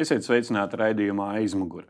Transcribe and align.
Esiet 0.00 0.24
sveicināti 0.24 0.78
raidījumā 0.80 1.26
aizmugurē. 1.42 1.84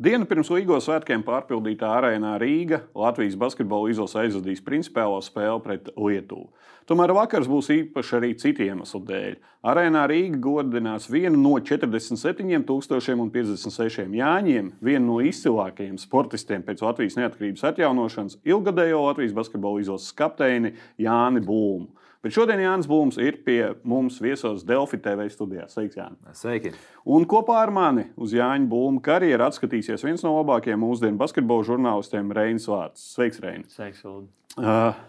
Dienu 0.00 0.24
pirms 0.24 0.48
Līgo 0.48 0.78
svētkiem 0.80 1.20
pārpildītā 1.26 1.90
arēnā 1.98 2.30
Rīga 2.40 2.78
Latvijas 2.96 3.36
basketbola 3.36 3.90
izlase 3.92 4.16
aizvadīs 4.22 4.62
principālo 4.64 5.18
spēli 5.20 5.60
pret 5.66 5.90
Lietuvu. 5.92 6.48
Tomēr 6.88 7.12
vakars 7.18 7.50
būs 7.52 7.68
īpašs 7.74 8.14
arī 8.16 8.30
citu 8.40 8.64
iemeslu 8.64 9.02
dēļ. 9.10 9.36
Arēnā 9.68 10.06
Rīga 10.08 10.40
godinās 10.40 11.04
vienu 11.12 11.36
no 11.36 11.60
47,056 11.60 14.16
Jāņiem, 14.22 14.72
vienu 14.80 15.04
no 15.10 15.20
izcilākajiem 15.20 16.00
sportistiem 16.00 16.64
pēc 16.64 16.80
Latvijas 16.86 17.18
neatkarības 17.20 17.60
atjaunošanas, 17.74 18.40
ilgadējo 18.48 19.04
Latvijas 19.04 19.36
basketbola 19.36 19.84
izlases 19.84 20.16
kapteini 20.16 20.72
Jāni 20.96 21.44
Bulmu. 21.44 21.92
Bet 22.20 22.34
šodien 22.36 22.60
Jānis 22.60 22.88
Blūms 22.88 23.16
ir 23.22 23.38
pie 23.46 23.70
mums 23.88 24.18
viesos 24.20 24.60
Delfi 24.68 24.98
TV 25.00 25.24
studijā. 25.32 25.64
Sveiks, 25.72 25.96
Jānis! 25.96 26.36
Sveiki! 26.36 26.74
Un 27.08 27.24
kopā 27.28 27.62
ar 27.62 27.72
mani 27.72 28.10
uz 28.20 28.34
Jāņa 28.36 28.68
Blūma 28.68 29.00
karjeru 29.06 29.46
atskatīsies 29.46 30.04
viens 30.04 30.24
no 30.26 30.34
labākajiem 30.34 30.82
mūsdienu 30.84 31.16
basketbola 31.20 31.64
žurnālistiem 31.64 32.28
Reinis 32.36 32.68
Vārts. 32.68 33.06
Sveiks, 33.14 33.40
Reinis! 33.40 33.72
Sveiks, 33.72 34.04
Ulu! 34.04 34.28
Uh, 34.60 35.00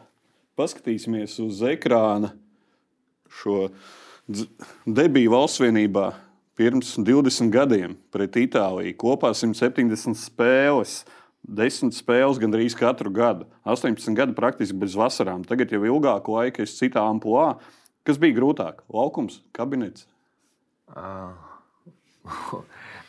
paskatīsimies 0.55 1.35
uz 1.43 1.59
ekrāna 1.67 2.31
šo 3.41 3.65
debiju 4.87 5.35
valsts 5.35 5.59
vienībā 5.59 6.13
pirms 6.55 6.95
20 6.95 7.51
gadiem 7.51 7.99
pret 8.15 8.39
Itāliju. 8.39 8.95
Kopā 9.03 9.35
170 9.35 10.15
spēles. 10.15 11.01
Uh, 11.03 11.20
Desmit 11.41 11.95
spēles 11.97 12.37
gandrīz 12.41 12.75
katru 12.77 13.09
gadu, 13.13 13.47
18 13.65 14.13
gadi 14.17 14.35
praktiski 14.37 14.77
bez 14.77 14.93
vasarām. 14.97 15.41
Tagad 15.47 15.73
jau 15.73 15.81
ilgāku 15.81 16.35
laiku 16.37 16.61
es 16.61 16.75
citā 16.77 17.01
amplitūnā. 17.09 17.57
Kas 18.05 18.17
bija 18.21 18.37
grūtāk? 18.37 18.81
Laukums, 18.93 19.41
kabinets? 19.53 20.07
Uh, 20.89 21.33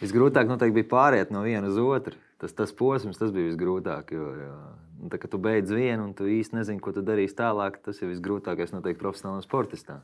visgrūtāk 0.02 0.48
noteikti 0.48 0.80
bija 0.80 0.90
pāriet 0.90 1.32
no 1.32 1.44
viena 1.44 1.68
uz 1.68 1.80
otru. 1.80 2.16
Tas, 2.42 2.54
tas 2.56 2.72
posms 2.74 3.20
tas 3.20 3.30
bija 3.32 3.50
visgrūtāk. 3.50 4.14
Jo, 4.16 4.30
jo, 4.40 4.54
nu, 4.98 5.12
tā, 5.12 5.20
kad 5.22 5.32
tu 5.32 5.40
beidz 5.40 5.72
vienu 5.72 6.08
un 6.08 6.16
tu 6.16 6.26
īsti 6.28 6.58
nezini, 6.58 6.82
ko 6.82 6.94
tu 6.96 7.04
darīsi 7.04 7.36
tālāk, 7.38 7.78
tas 7.84 8.00
ir 8.02 8.10
visgrūtākais 8.10 8.74
noteikti 8.74 9.00
profesionālam 9.00 9.44
sportistam. 9.44 10.02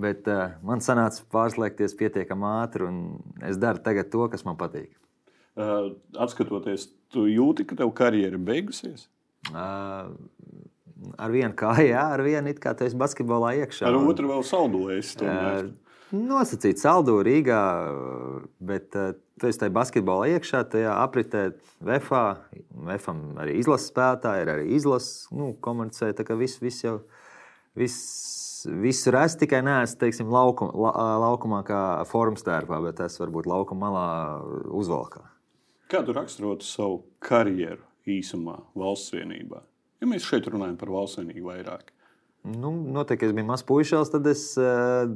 Bet 0.00 0.28
uh, 0.32 0.56
man 0.64 0.80
sanāca 0.80 1.24
pārslēgties 1.32 1.94
pietiekami 2.00 2.48
ātri, 2.56 2.88
un 2.88 3.44
es 3.44 3.60
daru 3.60 3.84
to, 3.84 4.26
kas 4.32 4.44
man 4.48 4.56
patīk. 4.60 4.90
Uh, 5.52 5.92
atskatoties, 6.16 6.86
tu 7.12 7.26
jūti, 7.28 7.66
ka 7.68 7.76
tev 7.76 7.90
karjera 7.96 8.38
beigusies? 8.40 9.04
Uh, 9.50 10.14
ar 11.18 11.32
vienu 11.34 11.52
kāju, 11.58 11.90
jā, 11.90 12.04
ar 12.14 12.22
vienu 12.24 12.52
it 12.52 12.60
kā 12.62 12.72
tu 12.76 12.86
esi 12.86 12.96
basketbolā 12.96 13.52
iekšā. 13.60 13.88
Ar 13.90 13.98
otru 14.00 14.30
vēl 14.30 14.44
saldojies. 14.48 15.12
Uh, 15.20 15.72
nosacīt 16.14 16.80
saldu 16.80 17.18
Rīgā, 17.26 17.60
bet 18.64 18.96
uh, 18.96 19.12
tu 19.40 19.50
esi 19.50 19.60
tajā 19.60 19.74
basketbolā 19.76 20.30
iekšā, 20.36 20.62
tajā 20.72 20.94
apritē 21.02 21.50
VFā. 21.84 22.24
VFam 22.88 23.22
arī 23.42 23.58
izlases 23.60 23.90
spēlētāji, 23.92 24.46
ir 24.46 24.52
arī 24.54 24.68
izlases 24.78 25.26
nu, 25.34 25.52
komunicē. 25.60 26.12
Tā 26.16 26.26
kā 26.28 26.36
viss, 26.38 26.62
viss 26.62 26.86
jau 26.86 27.00
viss, 27.78 28.64
visu 28.82 29.12
res 29.12 29.36
tikai 29.40 29.60
neesmu 29.66 30.00
teiksim, 30.00 30.32
laukum, 30.32 30.72
la, 30.84 30.94
laukumā, 31.26 31.60
kā 31.68 31.82
formstērpā, 32.08 32.80
bet 32.88 33.04
es 33.04 33.20
varbūt 33.20 33.48
laukuma 33.50 33.90
malā 33.90 34.08
uzvalkā. 34.80 35.26
Kādu 35.92 36.14
raksturotu 36.16 36.64
savu 36.64 37.02
karjeru 37.20 37.82
īsumā 38.08 38.54
valsts 38.78 39.12
vienībā? 39.12 39.58
Ja 40.00 40.06
mēs 40.08 40.24
šeit 40.24 40.46
runājam 40.48 40.78
par 40.80 40.88
valsts 40.88 41.18
vienību 41.20 41.50
vairāk. 41.50 41.90
Nu, 42.48 42.70
noteikti, 42.94 43.28
es 43.28 43.34
biju 43.36 43.50
mazs 43.50 43.66
puisis, 43.68 44.08
tad 44.10 44.24
es 44.30 44.46
eh, 44.56 45.10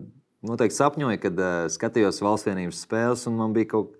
noteikti 0.44 0.76
sapņoju, 0.76 1.20
kad 1.22 1.40
eh, 1.40 1.54
skatījos 1.72 2.20
valsts 2.20 2.50
vienības 2.50 2.82
spēles, 2.84 3.24
un 3.30 3.38
man 3.38 3.56
bija 3.56 3.70
kaut 3.70 3.94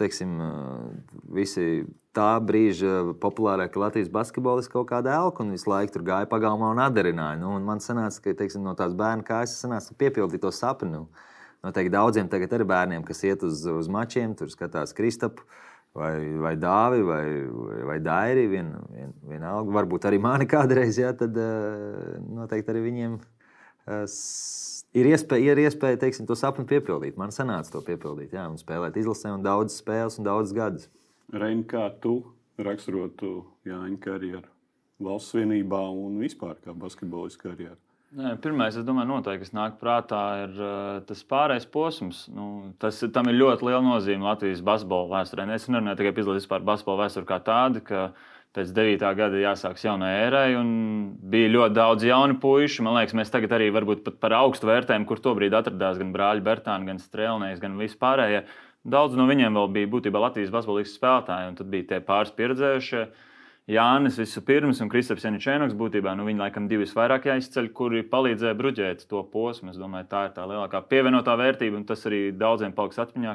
teiksim, 0.00 0.32
eh, 0.40 1.20
visi 1.36 1.66
tā 2.16 2.30
brīža 2.40 3.12
populārākie 3.20 3.84
Latvijas 3.84 4.08
basketbolisti 4.16 4.72
kaut 4.72 4.88
kāda 4.94 5.18
elka, 5.18 5.44
un 5.44 5.52
visu 5.52 5.68
laiku 5.68 5.98
tur 5.98 6.08
gāja 6.08 6.32
pagalmā 6.32 6.72
un 6.72 6.80
atdarināja. 6.86 7.42
Nu, 7.44 7.52
un 7.60 7.68
man 7.68 7.84
sanāca, 7.84 8.24
ka 8.24 8.38
teiksim, 8.40 8.64
no 8.64 8.72
tās 8.78 8.96
bērnu 8.96 9.28
kājas 9.28 9.60
sanāca 9.60 10.00
piepildīt 10.00 10.48
to 10.48 10.54
sapni. 10.64 10.94
Nu, 10.96 11.04
noteikti 11.66 11.92
daudziem 11.92 12.32
tagad 12.32 12.56
ir 12.56 12.64
bērniem, 12.72 13.04
kas 13.04 13.20
iet 13.28 13.44
uz, 13.44 13.66
uz 13.68 13.92
mačiem, 13.92 14.32
tur 14.38 14.48
skatās 14.48 14.96
Kristapu 14.96 15.44
vai, 15.96 16.16
vai 16.42 16.54
dāvi, 16.60 17.02
vai, 17.06 17.24
vai 17.88 17.96
dairi, 18.04 18.46
vien, 18.52 18.70
vien, 18.92 19.14
vienalga. 19.30 19.74
Varbūt 19.78 20.08
arī 20.08 20.20
mani 20.22 20.48
kādreiz, 20.54 21.00
jā, 21.00 21.12
tad 21.16 21.36
uh, 21.40 22.16
noteikti 22.38 22.72
arī 22.72 22.84
viņiem 22.90 23.16
uh, 23.18 24.04
ir 24.96 25.10
iespēja, 25.12 25.54
ir 25.54 25.62
iespēja 25.66 26.02
teiksim, 26.04 26.28
to 26.28 26.36
sapni 26.38 26.66
piepildīt. 26.68 27.18
Man 27.20 27.34
sanāca 27.34 27.72
to 27.72 27.84
piepildīt, 27.86 28.36
jā, 28.36 28.46
un 28.50 28.60
spēlēt 28.60 28.98
izlasē, 29.00 29.32
un 29.36 29.46
daudz 29.46 29.78
spēles 29.80 30.20
un 30.20 30.28
daudz 30.28 30.54
gadus. 30.56 30.90
Reini, 31.34 31.64
kā 31.68 31.88
tu 32.02 32.20
raksturotu 32.62 33.40
Jāņa 33.66 33.98
karjeru 34.04 34.46
valsts 35.02 35.34
vienībā 35.36 35.82
un 35.92 36.20
vispār 36.22 36.56
kā 36.64 36.72
basketbolistu 36.76 37.48
karjeru? 37.48 37.76
Nē, 38.16 38.30
pirmais, 38.40 38.72
es 38.72 38.84
domāju, 38.86 39.10
noteikti, 39.10 39.44
kas 39.44 39.52
nāk 39.52 39.74
prātā, 39.76 40.20
ir 40.46 40.60
tas 41.04 41.18
pārējais 41.28 41.66
posms. 41.68 42.22
Nu, 42.32 42.70
tas, 42.80 43.02
tam 43.12 43.28
ir 43.28 43.36
ļoti 43.36 43.66
liela 43.68 43.82
nozīme 43.84 44.24
Latvijas 44.24 44.62
basketbola 44.64 45.18
vēsturē. 45.18 45.44
Es 45.52 45.66
nerunāju 45.68 45.98
tikai 46.00 46.46
par 46.48 46.64
basketbola 46.64 47.02
vēsturi 47.02 47.28
kā 47.28 47.38
tādu, 47.44 47.82
ka 47.84 48.06
pēc 48.56 48.72
9. 48.72 49.04
gada 49.20 49.42
jāsākas 49.42 49.84
jaunai 49.84 50.14
ērai, 50.22 50.46
un 50.56 50.72
bija 51.28 51.52
ļoti 51.58 51.76
daudz 51.76 52.08
jaunu 52.08 52.38
puišu. 52.40 52.86
Man 52.86 52.96
liekas, 52.96 53.12
mēs 53.20 53.34
tagad 53.34 53.52
arī 53.52 53.68
varbūt 53.76 54.00
pat 54.08 54.16
par 54.24 54.38
augstu 54.38 54.72
vērtējam, 54.72 55.04
kur 55.04 55.20
tobrīd 55.20 55.52
atradās 55.52 56.00
gan 56.00 56.16
brāļi 56.16 56.46
Bertāni, 56.48 56.88
gan 56.88 57.02
Strēlnieks, 57.04 57.60
gan 57.60 57.76
vispārējie. 57.76 58.46
Daudz 58.96 59.20
no 59.20 59.28
viņiem 59.28 59.60
vēl 59.60 59.72
bija 59.76 59.92
būtībā 59.92 60.24
Latvijas 60.24 60.56
basketbola 60.56 60.88
spēlētāji, 60.88 61.52
un 61.52 61.60
tad 61.60 61.68
bija 61.68 61.92
tie 61.92 62.04
pāris 62.08 62.32
pieredzējušie. 62.32 63.08
Jānis 63.66 64.14
vispirms 64.20 64.78
un 64.78 64.90
Kristaps 64.90 65.24
Janičēnoks 65.26 65.74
būtībā 65.74 66.12
nu, 66.14 66.28
viņi 66.28 66.38
laikam 66.38 66.68
divi 66.70 66.86
vairāk 66.86 67.24
jāizceļ, 67.26 67.72
kuri 67.74 68.04
palīdzēja 68.06 68.54
bruģēt 68.54 69.00
to 69.10 69.24
posmu. 69.32 69.72
Es 69.72 69.80
domāju, 69.80 70.06
tā 70.12 70.20
ir 70.28 70.36
tā 70.36 70.44
lielākā 70.46 70.84
pievienotā 70.86 71.34
vērtība, 71.40 71.80
un 71.80 71.86
tas 71.88 72.06
arī 72.06 72.28
daudziem 72.30 72.76
paliks 72.76 73.00
atmiņā, 73.02 73.32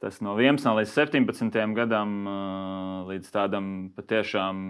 tas 0.00 0.22
no 0.24 0.38
11 0.40 0.78
līdz 0.78 0.94
17 0.96 1.76
gadam 1.76 2.14
līdz 3.10 3.28
tādam 3.34 3.66
patiešām 3.98 4.62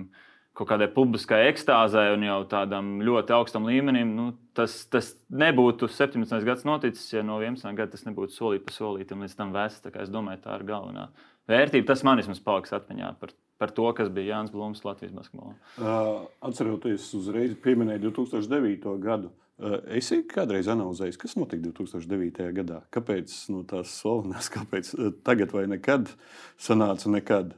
kaut 0.58 0.68
kādai 0.72 0.88
publiskai 0.90 1.44
ekstāzē 1.52 2.08
un 2.16 2.26
jau 2.26 2.40
tādam 2.50 2.96
ļoti 3.06 3.36
augstam 3.36 3.68
līmenim, 3.70 4.10
nu, 4.16 4.24
tas, 4.58 4.74
tas 4.90 5.12
nebūtu 5.30 5.86
17 5.86 6.42
gadus 6.48 6.66
noticis, 6.66 7.12
ja 7.14 7.22
no 7.22 7.38
11 7.38 7.78
gada 7.78 7.94
tas 7.94 8.02
nebūtu 8.08 8.34
solīt 8.34 8.66
pa 8.66 8.74
solītam 8.74 9.22
līdz 9.22 9.38
tam 9.38 9.54
vēsts. 9.54 9.86
Es 10.02 10.10
domāju, 10.10 10.42
tā 10.48 10.58
ir 10.58 10.66
galvenā 10.66 11.06
vērtība. 11.46 11.92
Tas 11.92 12.02
man 12.02 12.18
vismaz 12.18 12.42
paliks 12.42 12.74
atmiņā 12.74 13.14
par 13.22 13.38
par 13.60 13.74
to, 13.76 13.84
kas 13.92 14.08
bija 14.08 14.38
Jānis 14.38 14.54
Blūms 14.54 14.80
Latvijas 14.86 15.12
basketbolā. 15.12 15.52
Uh, 15.76 16.22
atceroties, 16.48 17.10
uzreiz 17.18 17.52
pieminēju 17.60 18.08
2009. 18.08 18.94
gadu. 19.04 19.28
Uh, 19.60 19.76
es 19.98 20.08
kādreiz 20.32 20.70
analizēju, 20.72 21.18
kas 21.20 21.36
notika 21.36 21.66
2009. 21.66 22.46
gadā. 22.56 22.80
Kāpēc 22.96 23.34
no 23.52 23.60
tās 23.68 23.92
slavenās, 24.00 24.48
kāpēc 24.54 24.94
uh, 24.96 25.12
tagad 25.28 25.52
vai 25.52 25.66
nekad 25.68 26.08
sanāca 26.56 27.12
nekad? 27.12 27.52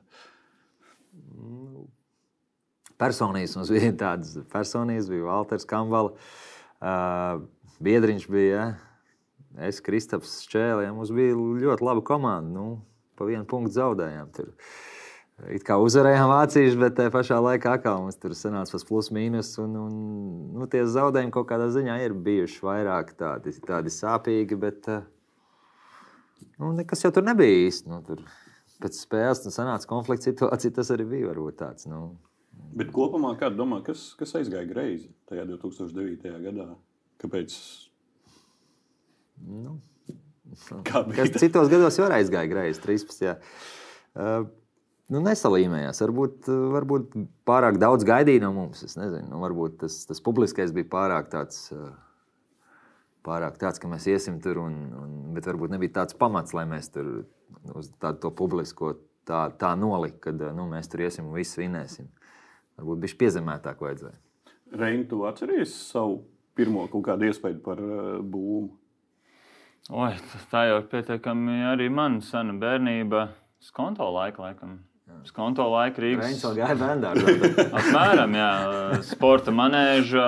Nu, 1.38 1.86
personības 2.98 3.54
mums 3.60 3.70
bija 3.70 3.94
tādas 4.02 4.34
personības, 4.50 5.06
bija 5.12 5.30
Walters 5.30 5.70
Kambala, 5.70 6.16
uh, 6.82 7.46
Biedriņš 7.82 8.30
bija, 8.30 8.50
ja? 8.56 9.68
es, 9.70 9.78
Kristaps 9.86 10.40
Čēlē, 10.50 10.90
mums 10.96 11.14
bija 11.14 11.38
ļoti 11.38 11.86
laba 11.86 12.02
komanda. 12.10 12.50
Nu, 12.58 12.80
pa 13.14 13.30
vienu 13.30 13.46
punktu 13.46 13.78
zaudējām. 13.78 14.34
Tur. 14.34 14.50
Uh, 14.50 14.91
It 15.50 15.64
kā 15.66 15.74
uzvarējām 15.80 16.28
vāciešus, 16.30 16.76
bet 16.78 16.94
tajā 16.98 17.10
pašā 17.10 17.38
laikā 17.42 17.72
atkal 17.78 18.04
mums 18.04 18.18
tur 18.20 18.34
sanāca 18.38 18.76
tas 18.76 18.84
plus 18.86 19.08
mīnus. 19.14 19.54
Un, 19.62 19.74
un, 19.80 19.94
nu, 20.54 20.68
tie 20.70 20.84
zaudējumi 20.86 21.32
kaut 21.34 21.48
kādā 21.50 21.66
ziņā 21.72 21.96
ir 22.04 22.14
bijuši 22.14 22.60
vairāk 22.62 23.14
tādi, 23.18 23.54
tādi 23.66 23.90
sāpīgi, 23.90 24.58
bet 24.60 24.86
eh, 24.92 25.02
nu, 26.60 26.70
nekas 26.76 27.02
jau 27.02 27.10
tur 27.16 27.26
nebija 27.26 27.64
īsti. 27.64 27.90
Nu, 27.90 28.02
tur 28.06 28.22
pēc 28.84 29.00
spēles 29.00 29.42
nu, 29.48 29.54
sanāca 29.54 29.90
konflikts 29.90 30.30
situācija, 30.30 30.76
tas 30.78 30.92
arī 30.94 31.08
bija 31.16 31.32
varbūt 31.32 31.58
tāds. 31.64 31.88
Nu. 31.90 32.04
Bet 32.76 32.92
kopumā, 32.94 33.34
kā 33.40 33.50
domā, 33.50 33.80
kas, 33.86 34.12
kas 34.20 34.36
aizgāja 34.38 34.68
greizi 34.68 35.10
tajā 35.32 35.48
2009. 35.48 36.36
gadā? 36.44 36.68
Kāpēc? 37.24 37.56
Nu, 39.42 39.80
Kā 40.84 41.00
bija? 41.06 41.24
Kas 41.24 41.40
citos 41.40 41.70
gados 41.72 41.96
jau 41.96 42.08
aizgāja 42.12 42.50
greizi, 42.50 42.82
13. 42.84 43.38
Uh, 44.12 44.50
nu, 45.10 45.22
nesalīmējās. 45.24 46.02
Varbūt, 46.04 46.48
varbūt 46.76 47.18
pārāk 47.48 47.80
daudz 47.82 48.06
gaidīja 48.06 48.44
no 48.46 48.52
mums. 48.56 48.84
Es 48.86 48.98
nezinu, 49.00 49.28
nu, 49.32 49.42
varbūt 49.42 49.80
tas, 49.84 50.02
tas 50.08 50.22
publiskais 50.24 50.74
bija 50.76 50.90
pārāk 50.92 51.32
tāds. 51.32 51.70
Pārāk 53.22 53.54
tāds, 53.54 53.78
ka 53.78 53.86
mēs 53.86 54.08
iesim 54.10 54.40
tur, 54.42 54.58
un, 54.64 54.72
un, 54.98 55.10
bet 55.36 55.46
varbūt 55.46 55.70
nebija 55.70 56.00
tāds 56.00 56.16
pamats, 56.18 56.56
lai 56.58 56.64
mēs 56.66 56.88
tur 56.90 57.20
uz 57.70 57.92
tādu 58.02 58.32
publisko 58.34 58.96
tā, 59.28 59.44
tā 59.58 59.72
nolikt, 59.78 60.18
ka 60.24 60.32
nu, 60.34 60.66
mēs 60.66 60.90
tur 60.90 61.04
iesim 61.04 61.28
un 61.30 61.36
visu 61.38 61.62
vinēsim. 61.62 62.08
Varbūt 62.80 63.02
bija 63.04 63.18
piezemētāk 63.22 63.82
vajadzēja. 63.84 64.18
Reini, 64.74 65.04
tu 65.06 65.22
atceries 65.28 65.74
savu 65.92 66.22
pirmo 66.58 66.86
kaut 66.90 67.04
kādu 67.06 67.28
iespēju 67.28 67.60
par 67.64 67.82
uh, 67.82 68.18
būmu? 68.24 68.72
Oi, 69.92 70.12
tā 70.50 70.66
jau 70.68 70.80
pietiekami 70.90 71.62
arī 71.72 71.88
man 71.92 72.20
sena 72.22 72.54
bērnība, 72.58 73.26
skonto 73.62 74.06
laika 74.14 74.44
laikam. 74.44 74.80
Skonto 75.28 75.66
laika 75.70 76.02
Rīgas. 76.02 76.40
Apmēram, 77.78 78.36
jā. 78.38 78.52
Sporta 79.06 79.54
manēža 79.54 80.24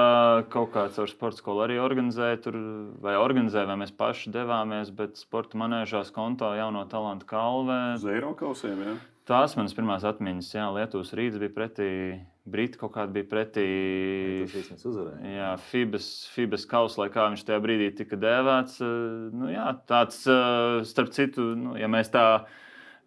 kaut 0.53 0.71
kāds 0.77 1.01
ar 1.03 1.11
sporta 1.11 1.41
skolu 1.41 1.65
arī 1.67 1.81
organizēja. 1.83 2.43
Tur, 2.45 2.59
vai 3.05 3.17
organizēja, 3.21 3.67
vai 3.71 3.81
mēs 3.85 3.95
paši 3.97 4.35
devāmies, 4.35 4.93
bet 4.95 5.19
sporta 5.21 5.59
manēžā 5.61 6.05
skonto 6.09 6.53
jauno 6.59 6.85
talantu 6.91 7.29
kalvē. 7.31 7.81
Uz 7.99 8.07
Eiropausiem, 8.15 8.87
jā. 8.87 8.95
Tās 9.25 9.55
manas 9.57 9.73
pirmās 9.73 10.03
atmiņas, 10.05 10.51
jā, 10.53 10.65
Lietuvas 10.77 11.15
rīts 11.17 11.39
bija 11.41 11.53
pretī, 11.55 11.91
Briti 12.45 12.77
kaut 12.77 12.93
kāda 12.93 13.09
bija 13.15 13.25
pretī. 13.25 13.63
Jā, 15.25 15.55
Fibas, 15.71 16.09
Fibas 16.35 16.67
kausa, 16.69 17.01
lai 17.01 17.07
kā 17.15 17.31
viņš 17.33 17.45
tajā 17.49 17.63
brīdī 17.65 17.87
tika 17.97 18.19
dēvēts. 18.21 18.83
Nu, 19.33 19.49
jā, 19.49 19.71
tāds, 19.89 20.19
starp 20.91 21.15
citu, 21.17 21.55
nu, 21.57 21.73
ja 21.81 21.89
mēs 21.89 22.13
tā 22.13 22.27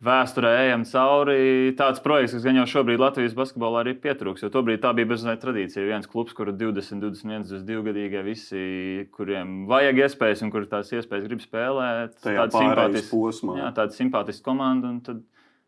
vēsturē 0.04 0.52
ejam 0.66 0.84
cauri. 0.88 1.74
Tāds 1.78 2.02
projekts, 2.04 2.36
kas 2.38 2.46
gan 2.46 2.60
jau 2.60 2.66
šobrīd 2.70 3.02
Latvijas 3.02 3.36
basketbolā 3.38 3.84
arī 3.84 3.96
pietrūks, 4.02 4.44
jo 4.46 4.52
tobrīd 4.54 4.82
tā 4.84 4.92
bija 4.98 5.10
bezmaksas 5.10 5.42
tradīcija. 5.44 5.86
Viens 5.88 6.10
klubs, 6.10 6.36
kur 6.38 6.52
20, 6.54 7.02
21, 7.02 7.48
22 7.50 7.86
gadīgie 7.90 8.26
visi, 8.26 8.66
kuriem 9.16 9.66
vajag 9.70 10.04
iespējas 10.06 10.46
un 10.46 10.54
kur 10.54 10.68
tās 10.70 10.94
iespējas 10.94 11.26
grib 11.30 11.42
spēlēt, 11.44 12.20
tāda 12.22 12.50
simpātiska, 12.54 13.24
jā, 13.58 13.72
tāda 13.80 13.98
simpātiska 13.98 14.48
komanda. 14.52 14.94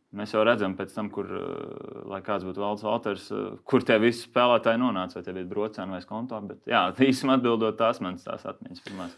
Mēs 0.09 0.31
jau 0.33 0.41
redzam, 0.41 0.73
pēc 0.73 0.89
tam, 0.95 1.11
kur, 1.13 1.27
eh, 1.29 1.97
lai 2.09 2.17
kāds 2.25 2.41
būtu 2.41 2.57
valsts 2.63 2.85
autors, 2.89 3.27
eh, 3.29 3.59
kur 3.63 3.83
tie 3.85 3.99
visi 4.01 4.23
spēlētāji 4.25 4.81
nonāca, 4.81 5.19
vai 5.19 5.21
tie 5.21 5.35
bija 5.35 5.45
brocēni 5.51 5.93
vai 5.93 5.99
konto. 6.01 6.39
Bet, 6.49 6.63
jā, 6.65 6.81
īstenībā 7.09 7.35
atbildot 7.37 7.77
tās 7.77 8.01
manas 8.01 8.25
tās 8.25 8.47
atmiņas 8.49 8.81
pirmās. 8.87 9.13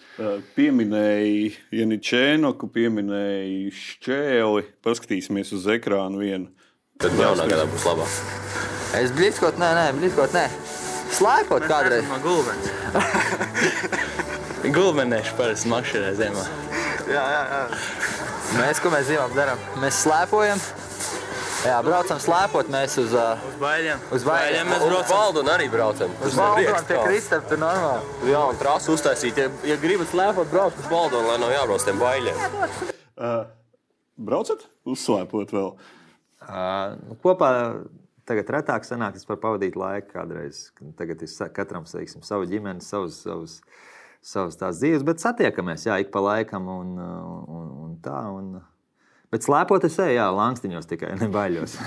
Pieminēja 0.58 1.54
Janičēnoku, 1.80 2.68
pieminēja 2.76 3.72
Šķēli. 3.72 4.66
Paskatīsimies 4.84 5.54
uz 5.56 5.70
ekrānu 5.72 6.20
vienu. 6.26 6.52
Tad 7.00 7.16
jaunā 7.16 7.48
gadā 7.48 7.64
būs 7.72 7.88
labāk. 7.88 8.20
Es 9.00 9.16
blīzkot, 9.16 9.56
nē, 9.64 9.72
nē, 9.80 9.88
blīzkot, 9.96 10.36
nē. 10.36 10.44
Slēpot 11.16 11.64
kādreiz. 11.72 12.04
No 12.12 12.20
gulbens. 12.24 12.68
Gulbenēši 14.76 15.40
parasti 15.40 15.72
mašīnā 15.72 16.12
ziemā. 16.20 16.44
Jā, 17.08 17.24
jā, 17.24 17.42
jā. 17.56 17.64
Mēs, 18.60 18.84
ko 18.84 18.92
mēs 18.92 19.08
zīmām 19.08 19.34
darām? 19.36 19.60
Mēs 19.80 20.04
slēpojam. 20.04 20.60
Jā, 21.62 21.76
braucam 21.86 22.18
slēpot 22.18 22.70
mēs 22.74 22.96
uz, 22.98 23.12
uh, 23.14 23.38
Uz 23.46 23.58
baļiem. 23.62 24.00
uz 24.18 24.24
baļiem. 24.26 24.70
Mēs 24.72 24.82
braucam. 24.82 25.04
Uz 25.06 25.12
Valdonu 25.14 25.52
arī 25.54 25.68
braucam. 25.70 26.14
Uz 26.26 26.38
Valdonu 26.40 26.80
pie 26.90 26.98
Kristap, 27.06 27.44
tur 27.52 27.62
normāli. 27.62 28.32
Jā, 28.32 28.40
un 28.50 28.58
trasu 28.58 28.96
uztaisīt. 28.96 29.38
Ja, 29.38 29.52
ja 29.70 29.76
gribat 29.82 30.10
slēpot, 30.10 30.50
brauc 30.50 30.80
uz 30.82 30.88
Valdonu, 30.90 31.30
lai 31.30 31.38
nav 31.44 31.54
jābrauc 31.54 31.86
tiem 31.86 32.02
baļiem. 32.02 32.42
Uh, 33.14 33.44
braucat? 34.18 34.66
Uzslēpot 34.90 35.54
vēl. 35.54 35.70
Uh, 36.42 36.98
nu, 37.12 37.20
kopā 37.22 37.52
tagad 38.26 38.50
retāk 38.58 38.90
sanāk, 38.90 39.22
es 39.22 39.30
varu 39.30 39.44
pavadīt 39.46 39.78
laiku 39.78 40.16
kādreiz. 40.16 40.64
Tagad 40.98 41.22
ir 41.22 41.54
katram 41.54 41.86
teiksim, 41.86 42.26
savu 42.26 42.50
ģimeni, 42.50 42.82
savus, 42.82 43.22
savus, 43.22 43.60
savus 44.26 44.58
tās 44.58 44.82
dzīves, 44.82 45.06
bet 45.06 45.22
satiekamies 45.22 45.86
jā, 45.86 46.02
ik 46.02 46.10
pa 46.10 46.26
laikam 46.26 46.74
un, 46.74 46.98
un, 46.98 47.72
un 47.86 47.98
tā. 48.02 48.18
Un, 48.34 48.56
bet 49.34 49.48
slēpot 49.48 49.88
es 49.88 49.98
eju, 50.00 50.18
jā, 50.20 50.28
langstiņos 50.36 50.90
tikai 50.90 51.16
nebaļos. 51.22 51.78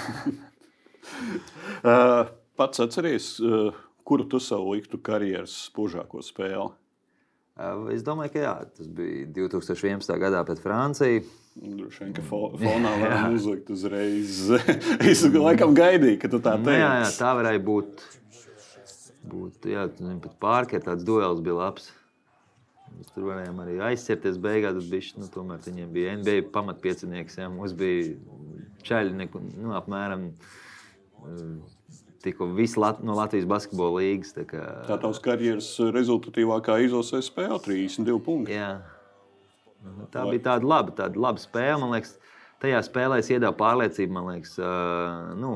pats 2.58 2.85
atceries, 2.85 3.35
kuru 4.05 4.26
tu 4.31 4.41
savu 4.41 4.76
liktu 4.76 5.00
karjeras 5.05 5.55
spožāko 5.69 6.23
spēli? 6.25 6.73
Es 7.94 8.02
domāju, 8.02 8.32
ka 8.35 8.41
jā, 8.43 8.55
tas 8.75 8.87
bija 8.91 9.29
2011. 9.31 10.11
gadā 10.19 10.41
pēc 10.46 10.62
Francijas. 10.62 11.29
Droši 11.55 12.00
vien, 12.02 12.14
ka 12.17 12.23
fonā 12.26 12.96
varam 13.02 13.37
uzlikt 13.37 13.69
uzreiz. 13.70 14.49
es 15.11 15.23
laikam 15.31 15.76
gaidīju, 15.76 16.19
ka 16.25 16.31
tu 16.32 16.40
tā 16.43 16.56
teiksi. 16.58 16.67
Nu, 16.67 16.81
jā, 16.81 16.88
jā, 17.05 17.12
tā 17.14 17.31
varēja 17.38 17.61
būt. 17.69 18.02
būt 19.31 19.69
jā, 19.70 19.85
pat 20.25 20.35
pārkēt 20.43 20.88
tāds 20.88 21.06
duels 21.06 21.44
bija 21.47 21.61
labs. 21.61 21.93
Mēs 22.94 23.12
tur 23.14 23.29
varējām 23.29 23.61
arī 23.64 23.79
aizsirties 23.91 24.38
beigās. 24.43 24.79
Bišķi, 24.91 25.23
nu, 25.23 25.31
tomēr 25.32 25.62
viņiem 25.67 25.94
bija 25.94 26.17
NBA 26.20 26.49
pamatpiecinieks. 26.55 27.38
Jā, 27.41 27.49
mums 27.52 27.75
bija 27.79 28.14
čaļi, 28.87 29.17
neku, 29.19 29.43
nu, 29.58 29.75
apmēram 29.79 30.29
tikko 32.25 32.49
visu 32.56 32.81
Lat 32.81 33.02
no 33.05 33.17
Latvijas 33.19 33.46
basketbola 33.49 34.00
līnijas. 34.00 34.32
Tā, 34.37 34.46
kā... 34.49 34.64
tā 34.88 34.99
tavs 35.00 35.20
karjeras 35.25 35.70
rezultatīvākā 35.94 36.79
izlasē 36.87 37.20
spēle 37.25 37.61
32 37.64 38.20
punkti. 38.25 38.56
Jā. 38.56 38.79
Nu, 39.85 40.08
tā 40.12 40.25
bija 40.31 40.47
tāda 40.49 40.69
laba, 40.69 40.94
tāda 40.97 41.20
laba 41.20 41.43
spēle. 41.43 41.82
Man 41.82 41.93
liekas, 41.93 42.17
tajā 42.64 42.81
spēlē 42.87 43.20
es 43.20 43.29
iedevu 43.32 43.56
pārliecību, 43.61 44.17
man 44.17 44.31
liekas, 44.32 44.55
uh, 44.61 45.35
nu, 45.37 45.50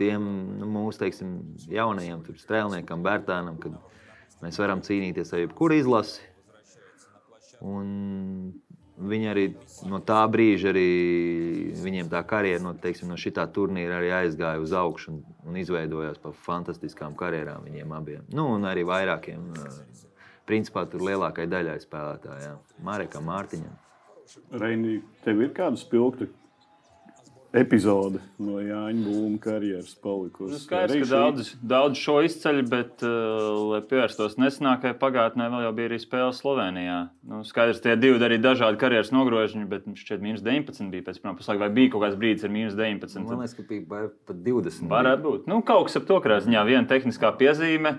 tiem 0.00 0.26
nu, 0.60 0.68
mūsu 0.68 1.00
teiksim, 1.04 1.38
jaunajiem 1.72 2.24
strēlniekam, 2.40 3.04
Bērtānam, 3.04 3.56
kad 3.62 3.78
mēs 4.44 4.60
varam 4.60 4.84
cīnīties 4.84 5.32
ar 5.32 5.46
jebkuru 5.46 5.80
izlasi. 5.80 6.26
Un 7.66 8.52
viņi 9.10 9.30
arī 9.30 9.46
no 9.88 10.00
tā 10.04 10.20
brīža, 10.32 10.70
arī 10.72 10.86
viņiem 11.80 12.10
tā 12.12 12.20
karjera 12.28 12.62
no, 12.64 12.74
teiksim, 12.76 13.08
no 13.12 13.18
šī 13.20 13.32
turnīra 13.52 13.98
arī 14.00 14.12
aizgāja 14.22 14.60
uz 14.60 14.72
augšu 14.76 15.12
un, 15.12 15.20
un 15.48 15.60
izveidojās 15.60 16.20
par 16.20 16.36
fantastiskām 16.46 17.16
karjerām 17.18 17.64
viņiem 17.68 17.96
abiem. 17.96 18.24
Nu, 18.32 18.50
un 18.56 18.68
arī 18.68 18.84
vairākiem. 18.88 19.52
Uh, 19.56 20.08
principā 20.50 20.84
tur 20.90 21.04
lielākai 21.06 21.46
daļai 21.50 21.78
spēlētājiem, 21.84 22.58
Marekam, 22.86 23.28
Mārtiņam. 23.30 23.78
Reini, 24.62 25.00
tev 25.24 25.42
ir 25.44 25.52
kāda 25.54 25.78
spilgta 25.78 26.28
epizode 27.56 28.20
no 28.40 28.60
Jāņa 28.62 29.04
Būma 29.04 29.40
karjeras 29.42 29.94
palikusi? 30.02 30.52
Nu, 30.54 30.60
skaidrs, 30.62 31.00
ka 31.02 31.08
daudz, 31.10 31.50
daudz 31.72 32.00
šo 32.00 32.20
izceļ, 32.26 32.60
bet, 32.70 33.04
uh, 33.06 33.48
lai 33.72 33.80
pievērstos 33.90 34.38
nesenākajai 34.40 34.96
pagātnē, 35.00 35.48
vēl 35.52 35.66
jau 35.66 35.72
bija 35.76 35.90
arī 35.90 35.98
spēle 36.02 36.30
Slovenijā. 36.36 37.00
Nu, 37.30 37.42
skaidrs, 37.48 37.82
tie 37.84 37.96
divi 38.00 38.22
arī 38.26 38.38
dažādi 38.42 38.80
karjeras 38.80 39.12
nogrožiņi, 39.14 39.66
bet 39.70 39.90
šķiet, 39.98 40.22
minus 40.24 40.44
19 40.46 40.94
bija 40.94 41.08
pēc 41.08 41.20
pirmā 41.22 41.34
puslaika, 41.38 41.64
vai 41.66 41.72
bija 41.80 41.94
kaut 41.96 42.06
kāds 42.06 42.20
brīdis 42.20 42.46
ar 42.46 42.54
minus 42.54 42.78
19? 42.78 43.26
Man 43.26 43.42
liekas, 43.44 43.58
ka 43.58 43.66
bija 43.68 44.06
pat 44.30 44.40
20. 44.46 44.88
Varētu 44.90 45.26
būt. 45.26 45.50
Nu, 45.50 45.60
kaut 45.66 45.90
kas 45.90 46.00
ap 46.00 46.08
to 46.10 46.22
krāsņā, 46.22 46.64
viena 46.68 46.86
tehniskā 46.90 47.34
piezīme 47.40 47.98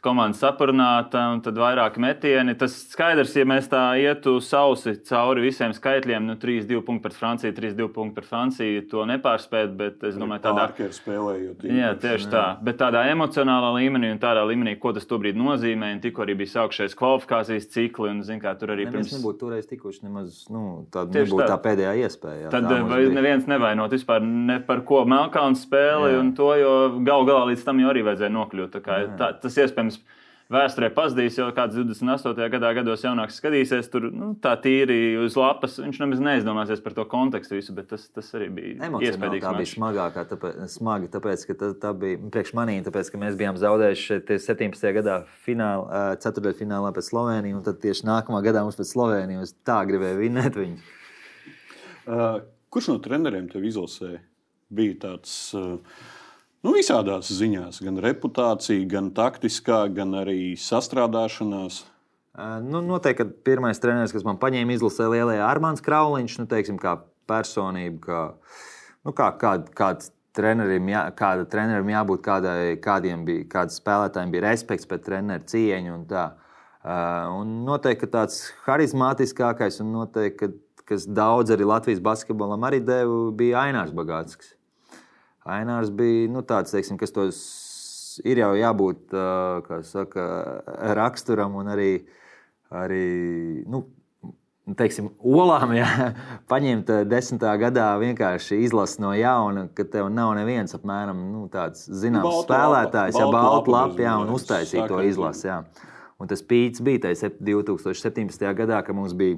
komanda 0.00 0.38
saprunāta 0.38 1.26
un 1.34 1.42
tad 1.44 1.58
vairāk 1.60 1.98
metieni. 2.00 2.54
Tas 2.56 2.72
skaidrs, 2.94 3.34
ja 3.36 3.44
mēs 3.48 3.68
tā 3.68 3.82
ietu 4.00 4.38
sausi 4.40 4.94
cauri 5.04 5.44
visiem 5.44 5.74
skaitļiem, 5.76 6.24
nu 6.24 6.36
3-2 6.40 6.80
punkti 6.86 7.04
pret 7.04 7.18
Franciju, 7.18 7.52
3-2 7.56 7.88
punkti 7.92 8.16
pret 8.16 8.28
Franciju, 8.30 8.86
to 8.88 9.04
nepārspēt, 9.10 9.74
bet 9.76 10.06
es 10.08 10.16
domāju, 10.16 10.44
tādā 10.46 10.88
spēlējot. 10.96 11.66
Jā, 11.68 11.92
tieši 12.00 12.30
tā. 12.32 12.44
Bet 12.64 12.80
tādā 12.80 13.04
emocionālā 13.12 13.74
līmenī 13.76 14.14
un 14.14 14.22
tādā 14.22 14.46
līmenī, 14.48 14.78
ko 14.80 14.94
tas 14.96 15.04
tobrīd 15.08 15.36
nozīmē, 15.36 15.92
un 15.98 16.00
tikko 16.04 16.24
arī 16.24 16.38
bija 16.40 16.54
sākušies 16.54 16.96
kvalifikācijas 16.96 17.68
cikli, 17.76 18.14
un 18.14 18.24
zin, 18.24 18.40
kā 18.40 18.56
tur 18.56 18.72
arī 18.72 18.88
ne, 18.88 18.94
pirms... 18.96 19.12
Mēs 19.12 19.20
nebūtu 19.20 19.42
toreiz 19.44 19.68
tikuši 19.68 20.08
nemaz, 20.08 20.40
nu, 20.52 20.64
tāda 20.94 21.20
nebūtu 21.20 21.42
tā. 21.44 21.50
tā 21.52 21.60
pēdējā 21.68 21.94
iespēja. 22.06 22.46
Jā, 22.46 22.54
tad 22.54 23.12
neviens 23.12 23.44
nevainot 23.50 23.92
vispār 23.92 24.24
ne 24.24 24.56
par 24.64 24.86
ko 24.88 25.04
Melkāns 25.08 25.66
spēli, 25.68 26.14
jā. 26.14 26.24
un 26.24 26.32
to, 26.38 26.48
jo 26.56 26.74
gal 27.04 27.28
galā 27.28 27.50
līdz 27.52 27.68
tam 27.68 27.84
jau 27.84 27.92
arī 27.92 28.06
vajadzēja 28.08 28.32
nokļūt. 28.40 28.72
Tā 28.76 28.82
kā, 28.84 28.98
tā, 29.20 29.30
tas 29.42 29.58
iespējams 29.66 30.00
vēsturē 30.52 30.90
pazudīs, 30.94 31.36
jau 31.40 31.48
kāds 31.54 31.74
28. 31.74 32.46
gadā 32.52 32.70
gados 32.76 33.02
jaunāks 33.02 33.38
skatīsies, 33.40 33.88
tur 33.90 34.06
nu, 34.14 34.28
tā 34.42 34.52
tīri 34.62 35.16
uz 35.18 35.34
lapas. 35.38 35.78
Viņš 35.82 35.98
nemaz 36.02 36.22
neizdomāsies 36.22 36.82
par 36.84 36.94
to 36.94 37.06
kontekstu 37.10 37.58
visu, 37.58 37.74
bet 37.76 37.88
tas, 37.90 38.04
tas 38.14 38.28
arī 38.38 38.48
bija 38.54 38.90
iespējams. 38.90 39.42
Tā 39.42 39.54
bija 39.58 39.70
smagākā, 39.72 40.26
tāpēc, 40.30 40.60
smagi, 40.70 41.10
tāpēc 41.12 41.46
ka 41.48 41.58
tā, 41.62 41.70
tā 41.82 41.92
bija 41.98 42.20
priekš 42.36 42.54
manī, 42.58 42.78
tāpēc 42.86 43.10
ka 43.10 43.22
mēs 43.22 43.38
bijām 43.40 43.58
zaudējuši 43.62 44.06
šeit 44.12 44.34
17. 44.46 44.92
gadā 45.00 45.20
finālā, 45.46 46.04
ceturdaļfinālā 46.22 46.92
pēc 46.94 47.10
Slovenijas, 47.10 47.58
un 47.58 47.66
tad 47.66 47.82
tieši 47.82 48.06
nākamā 48.06 48.42
gadā 48.46 48.62
mums 48.66 48.78
pēc 48.78 48.92
Slovenijas 48.94 49.56
tā 49.66 49.80
gribēja 49.88 50.20
vinēt 50.20 50.60
viņu. 50.62 50.78
Uh, 52.06 52.38
kurš 52.70 52.92
no 52.92 53.00
treneriem 53.02 53.50
tev 53.50 53.66
izlasīja? 53.66 54.22
Bija 54.76 54.94
tāds. 55.02 55.34
Uh, 55.58 56.14
Nu, 56.66 56.72
visādās 56.74 57.28
ziņās, 57.30 57.76
gan 57.86 58.00
reputācija, 58.02 58.88
gan 58.90 59.12
taktiskā, 59.14 59.84
gan 59.94 60.16
arī 60.18 60.56
sastrādāšanās. 60.58 61.84
Nu, 62.66 62.80
noteikti, 62.82 63.20
ka 63.20 63.44
pirmais 63.46 63.78
treneris, 63.78 64.10
kas 64.10 64.24
man 64.26 64.40
paņēma 64.42 64.74
izlasē 64.74 65.06
lielajā 65.12 65.44
Armāns 65.46 65.84
Krauliņš, 65.86 66.34
nu, 66.40 66.48
teiksim, 66.50 66.80
kā 66.82 66.96
personība, 67.30 68.00
kā, 68.02 68.24
nu, 69.06 69.14
kā, 69.14 69.28
kā, 69.38 69.52
kāds 69.78 70.10
trenerim, 70.34 70.90
jā, 70.90 71.04
kāda 71.14 71.46
trenerim 71.54 71.94
jābūt, 71.94 72.24
kādai, 72.26 72.58
kādiem 72.82 73.22
bija, 73.28 73.46
kādam 73.54 73.76
spēlētājiem 73.76 74.34
bija 74.34 74.44
respekts 74.48 74.90
pret 74.90 75.06
treneru 75.06 75.46
cieņu. 75.54 75.94
Un 76.00 76.04
tā. 76.10 76.26
un 77.38 77.56
noteikti 77.70 78.10
tāds 78.10 78.42
harizmātiskākais 78.66 79.78
un 79.86 79.94
noteikti, 80.00 80.50
kas 80.86 81.06
daudz 81.06 81.54
arī 81.54 81.70
Latvijas 81.70 82.02
basketbolam 82.02 82.66
arī 82.66 82.82
deva, 82.82 83.26
bija 83.38 83.68
Ainārs 83.68 83.94
Bagātskis. 83.94 84.56
Ainārs 85.46 85.92
bija 85.94 86.30
nu, 86.32 86.42
tāds, 86.46 86.74
teiksim, 86.74 86.98
kas 86.98 87.14
tos 87.14 87.40
ir 88.26 88.40
jau 88.40 88.52
jābūt 88.56 89.14
saka, 89.86 90.24
raksturam 90.96 91.54
un 91.60 91.70
arī, 91.70 91.90
arī 92.74 93.04
nu, 93.70 93.84
teiksim, 94.78 95.12
olām, 95.22 95.76
ja 95.76 95.86
paņemt 96.50 96.90
desmitā 97.06 97.54
gadā 97.60 97.92
vienkārši 98.02 98.58
izlasi 98.66 99.02
no 99.04 99.12
jauna, 99.14 99.68
ka 99.76 99.86
tev 99.92 100.10
nav 100.12 100.34
neviens 100.38 100.74
apmēram 100.76 101.20
nu, 101.30 101.46
tāds 101.52 101.86
zināms 101.86 102.26
Balta 102.26 102.46
spēlētājs, 102.48 103.20
ja 103.20 103.28
balta 103.30 103.74
lapa 103.76 104.06
jā, 104.08 104.16
un 104.22 104.32
uztaisīt 104.34 104.88
to 104.90 105.02
izlasi. 105.06 105.50
Jā. 105.50 105.60
Un 106.16 106.30
tas 106.30 106.40
pīts 106.40 106.80
bija 106.82 107.04
tajā 107.06 107.30
2017. 107.44 108.46
gadā, 108.56 108.80
kad 108.82 108.96
mums 108.96 109.12
bija 109.14 109.36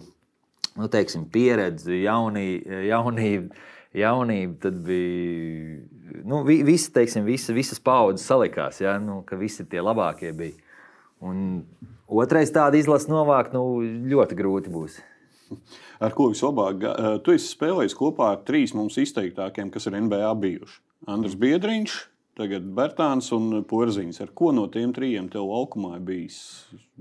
nu, 0.79 0.87
teiksim, 0.89 1.27
pieredze, 1.33 1.93
jaunī, 2.05 2.53
jaunība. 2.89 3.67
Jaunība, 3.97 4.53
tad 4.61 4.83
bija 4.85 5.79
nu, 6.25 6.43
vi- 6.45 6.63
visi, 6.67 6.91
teiksim, 6.93 7.25
visi, 7.25 7.53
visas 7.53 7.79
paudzes 7.81 8.27
salikās, 8.29 8.81
ja, 8.81 8.99
nu, 8.99 9.23
ka 9.27 9.37
visi 9.37 9.65
tie 9.65 9.81
labākie 9.81 10.33
bija. 10.37 10.57
Un 11.21 11.65
otrais 12.09 12.51
tādu 12.55 12.79
izlasu 12.79 13.11
novākt, 13.11 13.53
nu, 13.53 13.81
ļoti 13.83 14.37
grūti 14.39 14.71
būs. 14.71 14.99
Ar 16.01 16.13
ko 16.15 16.29
vislabāk? 16.31 16.83
eh, 16.85 17.19
Tu 17.25 17.33
esi 17.33 17.49
spēlējis 17.57 17.97
kopā 17.97 18.33
ar 18.33 18.43
trīs 18.45 18.75
mums 18.75 18.97
izteiktākiem, 19.01 19.71
kas 19.73 19.87
ir 19.87 19.93
NBA 19.97 20.35
bijuši. 20.41 20.79
Andris 21.09 21.35
Biedriņš, 21.35 21.95
tagad 22.39 22.67
Bertāns 22.75 23.29
un 23.35 23.63
Porziņš. 23.67 24.21
Ar 24.23 24.31
ko 24.37 24.53
no 24.55 24.69
tiem 24.73 24.93
trijiem 24.95 25.27
tev 25.33 25.49
laukumā 25.51 25.99
bijis 26.05 26.39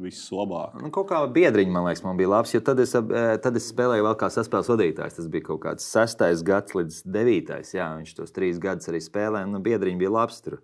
vislabāk? 0.01 0.75
Nu, 0.81 0.91
kaut 0.93 1.09
kā 1.11 1.21
biedriņš 1.33 1.73
man 1.73 1.85
liekas, 1.87 2.03
man 2.05 2.19
bija 2.19 2.31
labs, 2.33 2.55
jo 2.55 2.61
tad 2.65 2.81
es, 2.83 2.95
eh, 2.97 3.37
tad 3.43 3.59
es 3.59 3.69
spēlēju 3.71 4.07
vēl 4.07 4.17
kā 4.19 4.31
saspēles 4.33 4.71
vadītājs. 4.73 5.17
Tas 5.19 5.31
bija 5.33 5.47
kaut 5.49 5.61
kāds 5.65 5.85
sestais 5.85 6.43
gads 6.45 6.73
līdz 6.77 7.01
devītais. 7.05 7.73
Jā, 7.77 7.91
viņš 7.99 8.15
tos 8.17 8.33
trīs 8.33 8.61
gadus 8.61 8.89
arī 8.89 9.03
spēlēja. 9.03 9.49
Nu, 9.51 9.61
biedriņš 9.61 10.01
bija 10.01 10.15
labs. 10.17 10.41
Tur. 10.41 10.61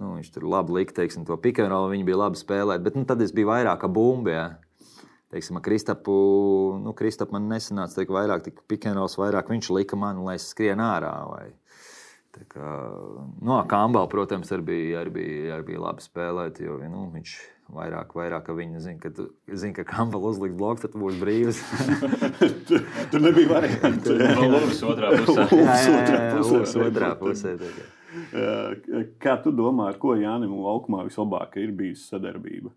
Nu, 0.00 0.16
viņš 0.16 0.32
tur 0.32 0.44
labi 0.48 0.72
lika, 0.72 0.94
teiksim, 1.02 1.26
to 1.28 1.36
pikantrolu, 1.36 1.92
viņi 1.92 2.06
bija 2.08 2.20
labi 2.24 2.40
spēlēt. 2.40 2.82
Bet 2.84 2.96
nu, 2.96 3.04
tad 3.04 3.20
es 3.20 3.32
biju 3.32 3.50
vairāk 3.52 3.82
kā 3.82 3.92
bumba. 3.92 4.30
Jā. 4.30 4.46
Teiksim, 5.32 5.56
Kristapu, 5.64 6.12
nu, 6.84 6.92
Kristapu 6.92 7.32
man 7.32 7.48
nesanāca 7.48 8.02
tik 8.02 8.12
vairāk, 8.12 8.44
tik 8.44 8.60
pikantrols 8.68 9.16
vairāk. 9.16 9.48
Viņš 9.48 9.70
lika 9.72 9.96
man, 9.96 10.20
lai 10.26 10.36
es 10.36 10.48
skrienu 10.52 10.84
ārā. 10.84 11.12
Vai. 11.30 11.46
Tā 12.32 12.46
Kā, 12.48 12.68
nu, 13.44 13.56
Kambala, 13.68 14.08
protams, 14.08 14.48
arī 14.56 14.64
bija, 14.70 15.02
arī 15.02 15.10
bija, 15.18 15.56
arī 15.58 15.66
bija 15.66 15.82
labi 15.82 16.04
spēlēt, 16.04 16.62
jo 16.64 16.78
nu, 16.88 17.02
viņš 17.12 17.34
vairāk, 17.76 18.14
vairāk 18.16 18.46
ka 18.46 18.54
viņa 18.56 18.80
zina, 18.84 19.00
ka, 19.02 19.10
tu, 19.12 19.26
zina, 19.52 19.74
ka 19.76 19.84
Kambala 19.88 20.30
uzliks 20.32 20.56
bloku, 20.56 20.80
tad 20.80 20.92
tu 20.94 21.02
būsi 21.02 21.20
brīvs. 21.20 21.60
Tur 23.12 23.24
nebija 23.24 23.50
variantu. 23.52 24.16
jā. 24.16 24.30
No 24.38 24.48
Lūgas 24.54 24.80
otrā 24.88 25.12
pusē. 25.18 25.46
jā, 25.60 25.76
jā, 25.76 25.96
otrā 25.98 26.22
jā, 26.22 26.30
pusē, 26.38 26.54
Lūks 26.56 26.76
otrā 26.86 27.10
pusē. 27.20 27.54
kā. 29.20 29.36
Tu 29.44 29.52
domā, 29.56 29.90
ar 29.92 30.00
ko 30.00 30.16
Jānis 30.16 30.52
laukumā 30.52 31.04
vislabāk 31.08 31.60
ir 31.60 31.76
bijusi 31.76 32.08
sadarbība? 32.14 32.72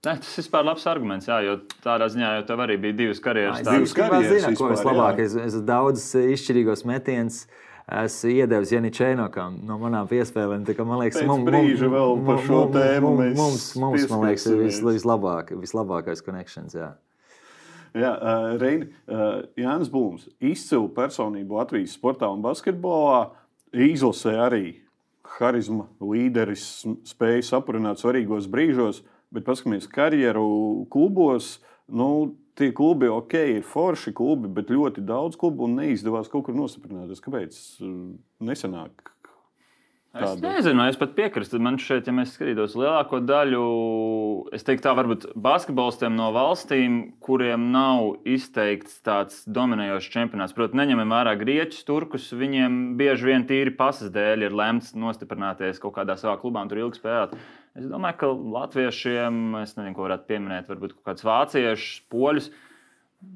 Ne, 0.00 0.14
tas 0.16 0.30
ir 0.32 0.40
vispār 0.40 0.64
labs 0.64 0.86
arguments, 0.88 1.26
jā, 1.28 1.42
jo 1.44 1.58
tādā 1.84 2.06
ziņā 2.08 2.28
jau 2.38 2.44
tev 2.48 2.62
arī 2.64 2.78
bija 2.80 2.96
divas 3.04 3.18
karjeras. 3.20 3.60
Es 3.60 3.68
divas 3.68 3.92
karjeras 3.92 4.30
zinu, 4.32 4.54
ko 4.56 4.70
vislabāk. 4.72 5.20
jā. 5.20 5.26
Es, 5.28 5.34
es 5.50 5.58
daudzus 5.68 6.14
izšķirīgos 6.38 6.86
metienus 6.88 7.42
esmu 7.90 8.30
iedevis 8.30 8.70
Janičēnokam 8.72 9.60
no 9.66 9.76
manām 9.82 10.08
piespēlēm. 10.10 10.64
Tā 10.66 10.76
Man 10.86 10.98
liekas, 11.02 11.20
Pēc 11.20 11.26
mum- 11.26 11.40
mum- 11.44 11.48
brīža 11.50 11.88
vēl 11.90 12.24
par 12.26 12.36
mum- 12.36 12.46
šo 12.46 12.60
tēmu 12.72 13.00
mum- 13.02 13.18
mēs 13.20 13.36
Mums, 13.36 13.76
mums 13.76 14.08
man 14.10 14.20
liekas, 14.20 14.46
ir 14.50 14.56
vis, 14.62 14.80
vislabāk, 14.80 15.50
vislabākais 15.50 16.22
connections. 16.24 16.74
Jā. 16.74 16.92
Uh, 17.92 18.56
Reini, 18.60 18.88
uh, 19.08 19.42
Jānis 19.58 19.88
Blūms, 19.90 20.28
izcila 20.40 20.88
personība 20.88 21.58
Latvijas 21.58 21.96
sportā 21.98 22.28
un 22.32 22.40
basketbolā. 22.42 23.30
Izlasē 23.74 24.34
arī 24.38 24.76
harizma, 25.38 25.86
līderis, 26.00 26.84
spēja 27.06 27.42
sapurināt 27.42 27.98
svarīgos 28.02 28.46
brīžos, 28.50 29.02
bet 29.32 29.44
paskatāmies 29.44 29.88
karjeru 29.90 30.86
klubos. 30.90 31.58
Nu, 31.90 32.36
Tie 32.58 32.72
klubi 32.76 33.08
ok, 33.08 33.36
ir 33.58 33.64
forši 33.66 34.12
klubi, 34.16 34.50
bet 34.52 34.72
ļoti 34.72 35.04
daudz 35.06 35.38
klubu 35.40 35.68
un 35.68 35.78
neizdevās 35.78 36.28
kaut 36.32 36.48
kur 36.48 36.58
nostiprināties. 36.58 37.22
Kāpēc 37.24 37.56
uh, 37.86 37.94
nesenāk? 38.44 39.10
Es 40.10 40.24
Tāda. 40.24 40.56
nezinu, 40.56 40.82
es 40.90 40.96
pat 40.98 41.12
piekrītu. 41.14 41.60
Man 41.62 41.76
šeit, 41.78 42.08
ja 42.10 42.12
mēs 42.14 42.32
skatītos 42.34 42.72
lielāko 42.74 43.20
daļu, 43.22 43.60
es 44.56 44.66
teiktu, 44.66 44.82
tā 44.88 44.94
varbūt 44.98 45.28
basketbolistiem 45.38 46.16
no 46.18 46.32
valstīm, 46.34 46.96
kuriem 47.22 47.68
nav 47.70 48.16
izteikts 48.26 48.98
tāds 49.06 49.44
dominējošs 49.46 50.10
čempionāts. 50.10 50.56
Protams, 50.56 50.80
neņemam 50.82 51.14
vērā 51.14 51.36
grieķus, 51.38 51.86
turkus. 51.86 52.26
Viņiem 52.34 52.80
bieži 52.98 53.30
vien 53.30 53.46
tīri 53.46 53.76
pasas 53.78 54.10
dēļ 54.10 54.48
ir 54.48 54.58
lemts 54.58 54.96
nostiprināties 54.98 55.78
kaut 55.78 55.94
kādā 56.00 56.18
savā 56.18 56.34
klubā 56.42 56.66
un 56.66 56.74
tur 56.74 56.82
ilgi 56.82 56.98
spēlēt. 56.98 57.38
Es 57.78 57.86
domāju, 57.86 58.16
ka 58.18 58.30
latviešiem, 58.56 59.38
es 59.60 59.76
nezinu, 59.76 59.94
ko 59.94 60.08
varētu 60.08 60.26
pieminēt, 60.26 60.66
varbūt 60.70 60.96
kaut 60.96 61.12
kāds 61.12 61.24
vāciešus, 61.26 62.02
poļus. 62.10 62.50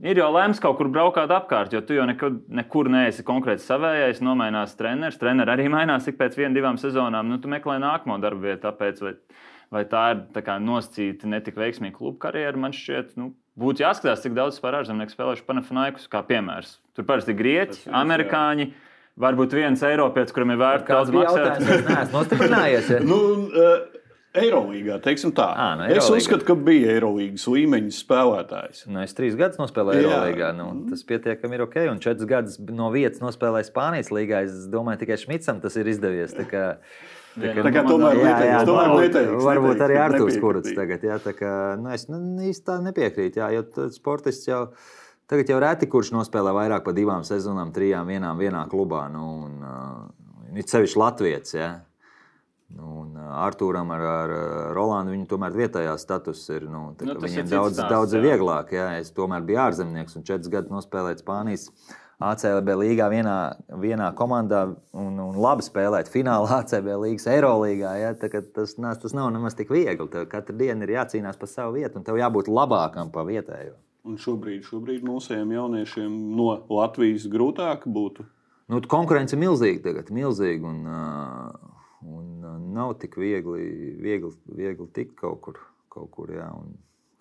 Ir 0.02 0.18
jau 0.18 0.30
lēms 0.32 0.58
kaut 0.64 0.78
kur 0.78 0.88
braukāt 0.88 1.30
apkārt, 1.30 1.74
jo 1.76 1.82
tu 1.84 1.94
jau 1.94 2.06
nekur, 2.08 2.38
nekur 2.48 2.88
neesi 2.90 3.22
konkrēti 3.26 3.62
savējais. 3.66 4.22
Nomainās 4.24 4.72
treneris. 4.78 5.18
Treneris 5.20 5.52
arī 5.54 5.68
mainās 5.70 6.08
ik 6.08 6.16
pēc 6.18 6.38
viena, 6.40 6.54
divām 6.56 6.80
sezonām. 6.80 7.28
Nu, 7.28 7.36
tu 7.38 7.50
meklē 7.52 7.76
nākamo 7.82 8.16
darbu 8.22 8.48
vietu. 8.48 8.62
Tāpēc, 8.64 9.02
vai, 9.04 9.12
vai 9.76 9.82
tā 9.90 10.04
ir 10.14 10.22
tā 10.34 10.42
kā 10.46 10.56
nosacīta 10.62 11.28
netik 11.30 11.60
veiksmīga 11.60 11.98
kluba 11.98 12.16
karjera, 12.26 12.56
man 12.64 12.74
šķiet, 12.74 13.12
nu, 13.20 13.34
būtu 13.60 13.84
jāskatās, 13.84 14.24
cik 14.24 14.34
daudz 14.38 14.56
vispār 14.56 14.80
ārzemnieku 14.80 15.14
spēlējuši 15.14 15.46
Panafinaikus 15.50 16.08
kā 16.10 16.24
piemērs. 16.26 16.78
Tur 16.96 17.06
parasti 17.06 17.36
ir 17.36 17.38
grieķi, 17.42 17.76
Tas 17.76 17.84
ir, 17.84 17.92
jā. 17.92 18.00
amerikāņi. 18.00 18.70
Varbūt 19.20 19.52
viens 19.54 19.84
eiropietis, 19.86 20.34
kuram 20.34 20.56
ir 20.56 20.58
vērts 20.58 20.88
daudz 20.90 21.12
maksāt. 21.14 21.60
Es 21.60 21.84
neesmu 21.86 22.16
nostiprinājies. 22.18 22.88
Ja? 22.96 23.04
Nu, 23.04 23.20
uh, 23.52 24.00
Eirolandā, 24.34 24.96
teiksim 25.04 25.30
tā. 25.36 25.46
Ā, 25.54 25.66
nu, 25.78 25.84
es 25.86 25.92
Eirolīgā. 26.08 26.18
uzskatu, 26.24 26.46
ka 26.48 26.54
bija 26.58 26.90
Eirolandas 26.96 27.44
līmeņa 27.46 27.92
spēlētājs. 27.94 28.80
Nu, 28.90 28.98
es 29.06 29.14
trīs 29.14 29.36
gadus 29.38 29.60
nospēlēju 29.62 30.02
Jā. 30.08 30.16
Eirolandā. 30.26 30.48
Nu, 30.58 30.70
tas 30.90 31.04
pietiekami 31.06 31.54
ir 31.54 31.62
ok. 31.68 31.76
Un 31.92 32.00
četrus 32.02 32.26
gadus 32.30 32.56
no 32.66 32.88
vietas 32.94 33.22
nospēlēju 33.22 33.68
Spānijas 33.70 34.10
līgā. 34.14 34.40
Es 34.48 34.64
domāju, 34.72 35.04
tikai 35.04 35.20
Šmicam 35.22 35.60
tas 35.62 35.78
ir 35.78 35.86
izdevies. 35.92 36.34
Tā 36.34 36.48
kā, 36.50 36.64
Tā 37.34 37.50
kā 37.54 37.62
komandām- 37.62 37.88
tomēr 37.90 38.18
jā, 38.18 38.24
jā, 38.24 38.34
neteikts, 38.34 38.66
tomēr 38.68 38.90
varbūt, 38.90 39.06
neteikts, 39.06 39.46
varbūt 39.46 39.70
neteikts, 39.70 39.86
arī 39.88 39.96
Arthurs. 40.02 40.36
Kurts 40.42 40.74
tagad. 40.74 41.02
Jā, 41.02 41.16
tā 41.22 41.32
kā, 41.38 41.54
nu, 41.82 41.88
es 41.94 42.08
nu, 42.10 42.18
īsti 42.50 42.64
tā 42.68 42.76
nepiekrītu. 42.82 43.40
Jā, 43.42 43.48
jo 43.54 43.88
sportists 43.90 44.46
jau. 44.50 44.68
Tagad 45.30 45.48
jau 45.48 45.56
reti 45.62 45.86
kurš 45.88 46.10
nospēlē 46.12 46.52
vairāk 46.54 46.84
par 46.84 46.92
divām 46.94 47.22
sezonām, 47.24 47.70
trijām, 47.72 48.06
vienām, 48.06 48.36
vienā 48.38 48.66
klubā. 48.68 49.06
Nu, 49.10 49.46
un, 49.46 49.62
uh, 49.64 50.58
it 50.58 50.66
sevišķi 50.68 51.00
Latvijas. 51.00 51.54
Ja? 51.54 51.70
Un 52.74 53.12
uh, 53.14 53.26
Arthūram 53.44 53.90
ar, 53.94 54.00
ar 54.02 54.32
uh, 54.34 54.54
Rolandu 54.74 55.12
viņa 55.14 55.26
tomēr 55.30 55.52
vietējā 55.54 55.92
status 56.00 56.40
ir. 56.50 56.64
Nu, 56.70 56.94
tā 56.98 57.06
Nu, 57.06 57.14
kā 57.18 57.26
tas 57.26 57.36
ir 57.36 57.44
daudz, 57.46 57.76
stāsts, 57.76 57.90
daudz 57.92 58.16
jā. 58.16 58.22
vieglāk. 58.24 58.72
Ja? 58.74 58.86
Es 58.98 59.12
tomēr 59.14 59.44
biju 59.46 59.60
ārzemnieks 59.66 60.16
un 60.18 60.24
četrus 60.26 60.50
gadus 60.50 60.72
nospēlēju 60.72 61.20
Spānijas. 61.22 61.68
ACLB 62.24 62.68
līgā 62.78 63.08
vienā, 63.10 63.36
vienā 63.82 64.08
komandā 64.16 64.60
un, 64.96 65.16
un 65.20 65.36
labi 65.42 65.64
spēlēt 65.66 66.08
finālā 66.10 66.48
ACB 66.62 66.88
līnijas 67.04 67.26
Eirolandā. 67.34 67.92
Ja? 68.00 68.12
Tā 68.18 68.30
kā 68.32 68.40
Tas, 68.54 68.76
nas- 68.80 69.02
tas 69.02 69.14
nav 69.14 69.28
nemaz 69.34 69.54
tik 69.58 69.70
viegli. 69.74 70.08
Tev 70.10 70.26
katru 70.32 70.56
dienu 70.58 70.86
ir 70.88 70.94
jācīnās 70.96 71.38
par 71.38 71.50
savu 71.52 71.76
vietu, 71.78 72.00
un 72.00 72.06
tev 72.06 72.18
jābūt 72.18 72.48
labākam 72.50 73.12
par 73.14 73.28
vietējo. 73.28 73.76
Un 74.04 74.16
šobrīd, 74.20 74.64
šobrīd 74.66 75.04
mūsējiem 75.06 75.52
jauniešiem 75.56 76.16
no 76.36 76.50
Latvijas 76.68 77.24
grūtāk 77.32 77.86
būtu. 77.88 78.26
Nu, 78.72 78.80
konkurence 78.88 79.36
ir 79.36 79.40
milzīga 79.44 79.80
tagad, 79.90 80.10
milzīga. 80.12 80.64
Un, 80.70 80.82
uh, 80.88 81.73
un 82.04 82.44
uh, 82.44 82.58
nav 82.76 82.96
tik 83.02 83.16
viegli, 83.20 83.68
viegli, 84.02 84.32
viegli 84.56 84.90
tikt 84.96 85.16
kaut 85.22 85.40
kur. 85.44 85.62
Kaut 85.94 86.10
kur 86.10 86.30
jā, 86.34 86.48
un 86.50 86.72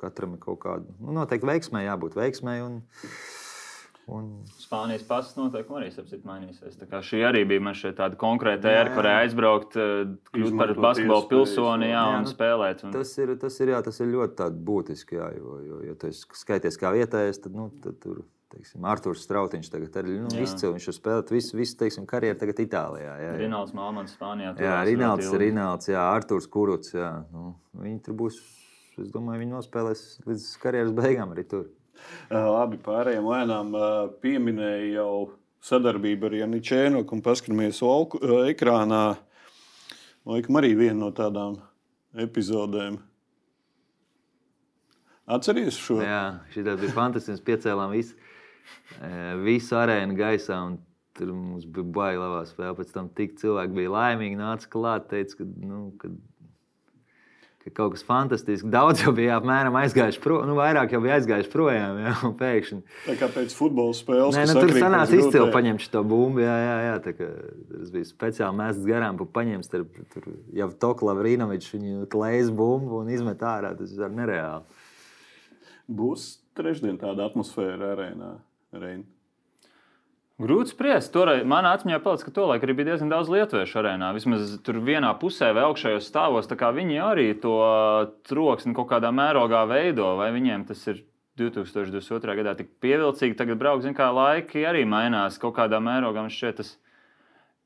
katram 0.04 0.36
ir 0.36 0.44
kaut 0.44 0.60
kāda. 0.64 0.98
Nu, 1.00 1.14
noteikti 1.16 1.48
veiksmē 1.48 1.84
jābūt 1.86 2.18
veiksmē. 2.18 2.56
Un, 2.66 2.80
un, 4.12 4.30
Spānijas 4.60 5.06
pasas 5.08 5.38
noteikumi 5.38 5.82
arī 5.82 5.92
sapcīt 5.94 6.26
mainīsies. 6.28 6.78
Tā 6.80 6.88
kā 6.90 7.04
Šī 7.06 7.22
arī 7.30 7.44
bija 7.50 7.64
man 7.64 7.78
šeit 7.78 8.00
tāda 8.00 8.20
konkrēta 8.20 8.72
ēra, 8.72 8.94
kur 8.96 9.10
aizbraukt, 9.12 9.78
eh, 9.80 10.04
kļūt 10.34 10.60
par 10.60 10.74
iespējas, 10.76 11.28
pilsoni 11.32 11.92
jā, 11.92 11.96
jā, 11.96 12.06
un 12.18 12.28
nu, 12.28 12.34
spēlēt. 12.34 12.86
Un... 12.88 12.96
tas, 12.98 13.16
ir, 13.22 13.36
tas, 13.42 13.60
ir, 13.64 13.74
jā, 13.76 13.82
tas 13.86 14.02
ir 14.04 14.12
ļoti 14.14 14.50
būtiski. 14.72 15.20
Jā, 15.22 15.32
jo, 15.38 15.58
jo, 15.70 15.82
jo 15.90 15.98
tu 16.02 16.14
skaities 16.44 16.80
kā 16.82 16.94
vietējais, 16.98 17.44
tad, 17.46 17.58
nu, 17.58 17.70
tad 17.84 18.02
tur. 18.04 18.24
Teiksim, 18.54 18.84
Arthurs 18.86 19.24
Strautiņš 19.26 19.70
tagad 19.74 19.96
ir 20.04 20.10
nu, 20.22 20.30
izcils. 20.38 20.76
Viņš 20.76 20.88
ir 20.92 20.96
spēlējis 21.00 21.34
visu, 21.34 21.58
visu 21.58 21.78
teiksim, 21.80 22.06
karjeru 22.10 22.38
tagad 22.38 22.60
Itālijā. 22.62 23.08
Jā, 23.10 23.16
jā. 23.26 23.38
Rinalds 23.40 23.74
Malmans, 23.74 24.14
Spānijā. 24.14 24.52
Jā, 24.62 24.76
Rināls. 24.86 25.32
Rināls, 25.42 25.90
jā, 25.90 26.04
Arthurs 26.06 26.46
Kuruts. 26.54 26.94
Jā. 26.94 27.10
Nu, 27.34 27.56
viņi 27.82 27.98
tur 28.06 28.18
būs, 28.20 28.38
es 29.02 29.10
domāju, 29.14 29.42
viņi 29.42 29.56
nospēlēs 29.56 30.04
līdz 30.30 30.50
karjeras 30.62 30.94
beigām 30.94 31.34
arī 31.34 31.48
tur. 31.50 31.72
Labi, 32.30 32.78
pārējiem 32.86 33.26
lēnām 33.32 33.74
pieminēja 34.22 34.92
jau 35.00 35.14
sadarbību 35.64 36.30
ar 36.30 36.36
Janičēnu, 36.44 37.02
un 37.06 37.24
paskatāmies 37.26 37.82
ekrānā. 38.52 39.04
Laikam 40.30 40.62
arī 40.62 40.74
viena 40.78 41.00
no 41.02 41.10
tādām 41.16 41.58
epizodēm. 42.22 43.00
Atceries 45.34 45.78
šo? 45.80 46.02
Jā, 46.04 46.44
šī 46.52 46.66
bija 46.68 46.92
fantastiska. 46.96 47.46
Piecēlām 47.48 47.94
visu, 47.96 48.18
visu 49.46 49.78
arēnu 49.80 50.18
gaisā. 50.20 50.64
un 50.70 50.82
Tur 51.14 51.30
mums 51.30 51.68
bija 51.70 51.86
baila 51.94 52.26
labā 52.26 52.40
spēle. 52.50 52.74
Pēc 52.74 52.90
tam 52.90 53.06
tik 53.14 53.36
cilvēki 53.38 53.76
bija 53.76 53.92
laimīgi, 53.94 54.34
nāca 54.34 54.66
klāt, 54.66 55.04
teica, 55.12 55.36
ka, 55.38 55.46
nu, 55.62 55.82
ka 56.02 56.10
ka 57.64 57.72
kaut 57.72 57.94
kas 57.96 58.04
fantastisks. 58.04 58.68
Daudz 58.68 59.04
jau 59.06 59.14
bija 59.16 59.38
apmēram 59.40 59.76
aizgājuši 59.80 60.20
prom, 60.24 60.44
nu, 60.50 60.56
vairāk 60.58 60.92
jau 60.94 61.00
bija 61.04 61.18
aizgājuši 61.20 61.52
projām. 61.52 62.00
Jā, 62.04 62.14
un 62.28 62.36
pēkšņi. 62.40 62.80
Tā 63.08 63.16
kā 63.20 63.30
pēc 63.32 63.56
futbola 63.56 63.96
spēles. 63.96 64.36
Nē, 64.36 64.46
nu, 64.50 64.56
tur 64.60 64.74
sanāca 64.76 65.16
izcili 65.18 65.48
paņemt 65.54 65.86
šo 65.86 66.04
bumbu. 66.08 66.44
Jā, 66.44 66.56
jā, 66.60 66.78
jā, 66.88 66.96
tā 67.06 67.16
kā 67.16 67.30
tas 67.72 67.94
bija 67.96 68.10
speciāli 68.10 68.60
mēsts 68.60 68.88
garām, 68.88 69.20
pa 69.22 69.30
paņemt 69.40 69.68
starp 69.70 70.00
tur 70.16 70.30
jau 70.60 70.70
Tokla 70.84 71.16
Vrīnovičs, 71.20 71.76
viņu 71.78 72.08
klējas 72.12 72.52
bumbu 72.56 73.00
un 73.00 73.12
izmet 73.16 73.44
ārā. 73.48 73.72
Tas 73.80 73.96
ir 73.96 74.12
nereāli. 74.12 74.82
Būs 75.88 76.34
trešdien 76.58 77.00
tāda 77.00 77.30
atmosfēra 77.32 77.94
arēnā. 77.96 78.36
Rein. 78.74 79.04
Grūti 80.42 80.74
spriest. 80.74 81.12
Toreiz 81.14 81.44
manā 81.46 81.76
atmiņā 81.78 82.00
palicis, 82.02 82.26
ka 82.26 82.34
tolaik 82.34 82.64
arī 82.66 82.74
bija 82.80 82.92
diezgan 82.92 83.12
daudz 83.12 83.30
lietuviešu 83.30 83.78
arēnā. 83.84 84.10
Vismaz 84.16 84.56
tur 84.66 84.80
vienā 84.82 85.12
pusē 85.22 85.52
vai 85.54 85.68
augšējos 85.68 86.08
stāvos. 86.10 86.50
Viņi 86.50 86.98
arī 87.06 87.28
to 87.40 87.54
troksni 88.28 88.74
kaut 88.74 88.90
kādā 88.90 89.14
mērogā 89.14 89.62
veido. 89.70 90.16
Vai 90.18 90.32
viņiem 90.34 90.66
tas 90.68 90.82
ir 90.90 91.04
2022. 91.38 92.36
gadā 92.42 92.56
tik 92.58 92.74
pievilcīgi? 92.82 93.38
Tagad 93.38 93.62
braukt, 93.62 93.86
zin 93.86 93.94
kā 93.98 94.10
laiki 94.10 94.66
arī 94.66 94.84
mainās 94.90 95.38
kaut 95.38 95.56
kādā 95.60 95.78
mērogā. 95.78 96.26
Man 96.26 96.34
šķiet, 96.34 96.60
tas 96.64 96.74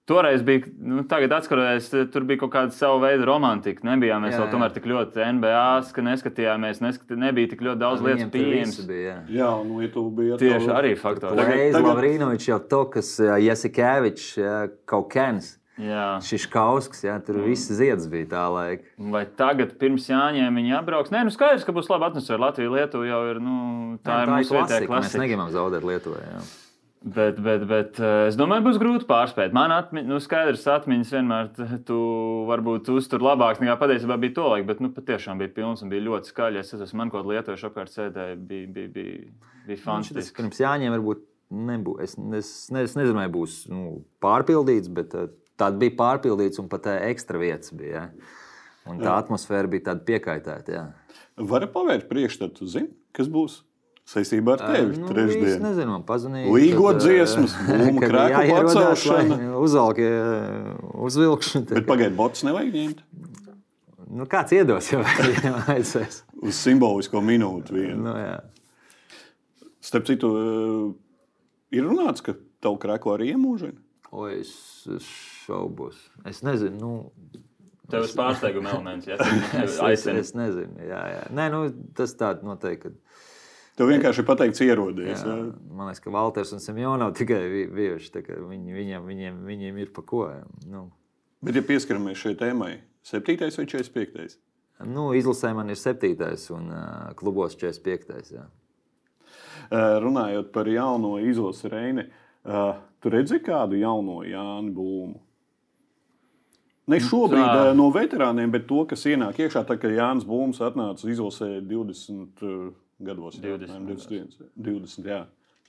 Toreiz 0.07 0.39
bija, 0.47 0.63
nu, 0.79 1.01
tagad 1.03 1.33
atskatoties, 1.35 1.89
tur 2.13 2.23
bija 2.23 2.39
kaut 2.39 2.53
kāda 2.53 2.71
sava 2.71 3.01
veida 3.03 3.25
romantika. 3.27 3.83
Nebijām 3.83 4.23
mēs 4.23 4.37
Jā, 4.37 4.39
vēl 4.39 4.45
jā. 4.47 4.51
tomēr 4.53 4.71
tik 4.77 4.85
ļoti 4.87 5.25
NBA, 5.35 5.63
ka 5.91 6.01
neskatījāmies, 6.05 6.79
neskat, 6.79 7.11
nebija 7.19 7.49
tik 7.51 7.59
ļoti 7.67 7.81
daudz 7.81 8.01
pieejamas. 8.31 8.71
visu 8.77 8.85
bija. 8.87 9.17
Jā. 9.27 9.35
Jā, 9.41 9.49
un 9.59 9.73
Lietuva 9.81 10.13
bija 10.15 10.37
Tieši 10.39 10.63
atkal- 10.63 10.77
arī 10.79 10.93
faktori. 10.97 11.35
Tagad- 11.35 11.73
tagad- 11.75 11.89
Lavrīnovičs, 11.91 12.47
jau 12.47 12.59
Tokas, 12.71 13.19
Jasikevičs, 13.19 14.29
kaut 14.85 15.09
kāds. 15.11 15.57
Jā. 15.77 16.17
Šis 16.25 16.47
kausks, 16.49 17.03
jā, 17.05 17.19
tur 17.23 17.35
viss 17.45 17.67
zieds 17.69 18.07
bija 18.09 18.25
tā 18.31 18.45
laika. 18.49 18.83
Vai 18.97 19.25
tagad, 19.25 19.75
pirms 19.77 20.07
Jāņiem, 20.09 20.55
viņi 20.57 20.71
atbrauks? 20.79 21.11
Nē, 21.13 21.21
nu 21.27 21.29
skaidrs, 21.29 21.63
ka 21.67 21.71
būs 21.75 21.89
laba 21.91 22.09
atmosfēra. 22.09 22.39
Latvija, 22.47 22.71
Lietuva 22.71 23.05
jau 23.05 23.19
ir. 23.29 23.39
Nu, 23.39 23.99
tā, 24.01 24.09
tā 24.09 24.23
ir 24.23 24.31
mūsu 24.39 24.55
vietējā 24.57 24.87
Mēs 24.87 24.87
klasika. 24.87 25.19
negribam 25.21 25.51
zaudēt 25.53 25.83
Lietuvai. 25.83 26.23
Jā. 26.31 26.41
Bet, 27.07 27.37
bet, 27.39 27.61
bet 27.69 27.99
eh, 28.01 28.25
es 28.27 28.35
domāju, 28.35 28.65
būs 28.65 28.77
grūti 28.81 29.05
pārspēt. 29.07 29.53
Man 29.55 29.71
atmi, 29.71 30.01
nu, 30.07 30.17
skaidrs, 30.23 30.65
atmiņas 30.73 31.11
vienmēr 31.13 31.51
tu 31.87 31.97
varbūt 32.49 32.89
uztur 32.91 33.23
labāks 33.23 33.61
nekā 33.61 33.77
patiesībā 33.79 34.17
bija 34.19 34.35
to 34.39 34.47
laiku, 34.51 34.67
bet 34.71 34.81
nu, 34.83 34.89
patiešām 34.95 35.39
bija 35.39 35.53
pilns 35.55 35.83
un 35.85 35.91
bija 35.93 36.03
ļoti 36.07 36.33
skaļi. 36.33 36.63
Es 36.63 36.73
esmu 36.75 37.03
man 37.03 37.13
kaut 37.13 37.23
kādā 37.23 37.37
lietuviešu 37.37 37.69
apkārt 37.69 37.93
sēdēju, 37.93 38.39
bija, 38.49 38.71
bija, 38.75 38.91
bija, 38.97 39.21
bija 39.67 39.77
Tas 39.77 39.85
fantastiski. 39.85 40.35
pirms 40.41 40.59
Jāņiem 40.63 40.95
varbūt 40.97 41.23
nebūs. 41.69 42.01
Es, 42.03 42.17
es, 42.41 42.51
ne, 42.73 42.83
es 42.89 42.97
nezinu, 42.97 43.19
vai 43.21 43.29
būs 43.31 43.61
nu, 43.71 44.01
pārpildīts, 44.23 44.91
bet 44.97 45.15
uh, 45.15 45.29
tāda 45.59 45.79
bija 45.85 45.95
pārpildīts 46.01 46.59
un 46.63 46.67
pat 46.71 46.89
uh, 46.89 46.97
ekstra 47.11 47.39
vietas 47.43 47.71
bija. 47.77 48.07
Ja? 48.09 48.35
Un 48.87 48.99
tā 49.03 49.13
atmosfēra 49.19 49.69
bija 49.71 49.89
tāda 49.91 50.03
piekaitēta. 50.07 50.75
Jā. 50.75 50.83
Vari 51.47 51.67
pavērt 51.71 52.07
priekšstatu, 52.09 52.67
zini, 52.71 52.89
kas 53.15 53.29
būs 53.31 53.61
saistībā 54.07 54.55
ar 54.57 54.61
tevi 54.63 54.99
Nu, 55.01 55.09
trešdien. 55.11 55.47
Es 55.51 55.63
nezinu, 55.63 55.93
man 55.97 56.03
pazīstams. 56.07 56.51
Līgo 56.53 56.93
dziesmas, 56.97 57.55
būmu 57.67 58.03
krēku 58.03 58.43
pacelšana. 58.53 59.39
Uzvalk, 59.59 59.99
uzvilkšana. 61.07 61.67
Bet 61.73 61.89
pagaidiet, 61.89 62.15
bots 62.19 62.45
nevajag 62.47 62.77
ņemt 62.77 63.03
Nu, 64.07 64.23
kāds 64.31 64.53
iedos 64.55 64.87
jau 64.87 65.01
aizsēs. 65.73 66.21
uz 66.39 66.55
simbolisko 66.55 67.19
minūti. 67.19 67.73
Vienu. 67.75 67.97
Nu, 68.05 68.13
jā. 68.15 68.37
Starp 69.83 70.07
citu, 70.07 70.29
ir 71.75 71.83
runāts, 71.83 72.23
ka 72.23 72.37
tavu 72.63 72.79
krēko 72.79 73.11
arī 73.17 73.33
iemūžina. 73.33 73.75
O, 74.15 74.29
es, 74.31 74.53
es 74.95 75.03
šaubos. 75.43 75.99
Es 76.23 76.39
nezinu. 76.47 76.79
Nu, 76.79 77.43
Tev 77.91 78.07
ir 78.07 78.15
pārsteiguma 78.15 78.71
elements, 78.77 79.07
ja 79.11 79.19
es, 79.19 79.51
es, 79.59 79.75
aizsēs. 79.83 80.21
es 80.21 80.33
nezinu. 80.39 80.87
Jā, 80.87 81.03
jā. 81.11 81.21
Nē, 81.35 81.49
nu, 81.51 81.61
tas 81.99 82.15
tāds 82.19 82.47
noteikti. 82.47 82.87
Kad, 82.87 83.27
Tev 83.77 83.91
vienkārši 83.91 84.23
ir 84.23 84.25
pateikts, 84.25 84.61
ierodies. 84.65 85.21
jā, 85.21 85.33
jā. 85.37 85.49
man 85.77 85.89
liekas, 85.91 86.01
ka 86.01 86.13
Valters 86.13 86.53
un 86.55 86.63
Simjona 86.63 87.11
tikai 87.13 87.41
bijuši. 87.69 88.11
tā 88.15 88.23
kā 88.25 88.39
Viņi, 88.41 88.73
viņiem, 88.73 89.05
viņiem, 89.05 89.41
viņiem 89.45 89.81
ir 89.83 89.91
pa 89.93 90.01
ko. 90.01 90.25
Nu, 90.65 90.87
Bet, 91.45 91.55
ja 91.55 91.61
pieskaramies 91.61 92.17
šai 92.17 92.33
tēmai, 92.39 92.79
7. 93.05 93.37
vai 93.37 93.51
45. 93.53 94.39
nu, 94.89 95.11
izlasē 95.13 95.53
man 95.53 95.69
ir 95.69 95.77
septītais 95.77 96.49
un 96.53 96.71
uh, 96.73 97.13
klubos 97.17 97.53
45. 97.55 98.33
Jā. 98.33 98.47
Eh, 99.71 99.99
Runājot 100.01 100.51
par 100.53 100.67
jauno 100.67 101.17
izlasi 101.19 101.69
Reini, 101.69 102.05
eh, 102.45 102.73
tu 102.99 103.09
redzi 103.09 103.39
kādu 103.43 103.79
jauno 103.79 104.21
Jānu 104.23 104.73
Blūmu? 104.73 105.19
Ne 106.87 106.99
šobrīd 107.03 107.43
tā. 107.43 107.55
tā. 107.67 107.71
no 107.75 107.89
veterāniem, 107.91 108.51
bet 108.51 108.67
to, 108.67 108.85
kas 108.87 109.03
ienāk 109.11 109.41
iekšā, 109.43 109.65
tad, 109.67 109.81
kad 109.81 109.91
Jānis 109.91 110.23
Blūms 110.23 110.61
atnāca 110.63 111.09
izlasē 111.11 111.59
20 111.67 112.43
eh, 112.47 112.69
gados. 112.99 113.37
jā, 113.37 113.41
20 113.57 113.69
apmēram 113.69 113.87
21, 113.87 114.51
20, 114.57 115.09
jā. 115.11 115.19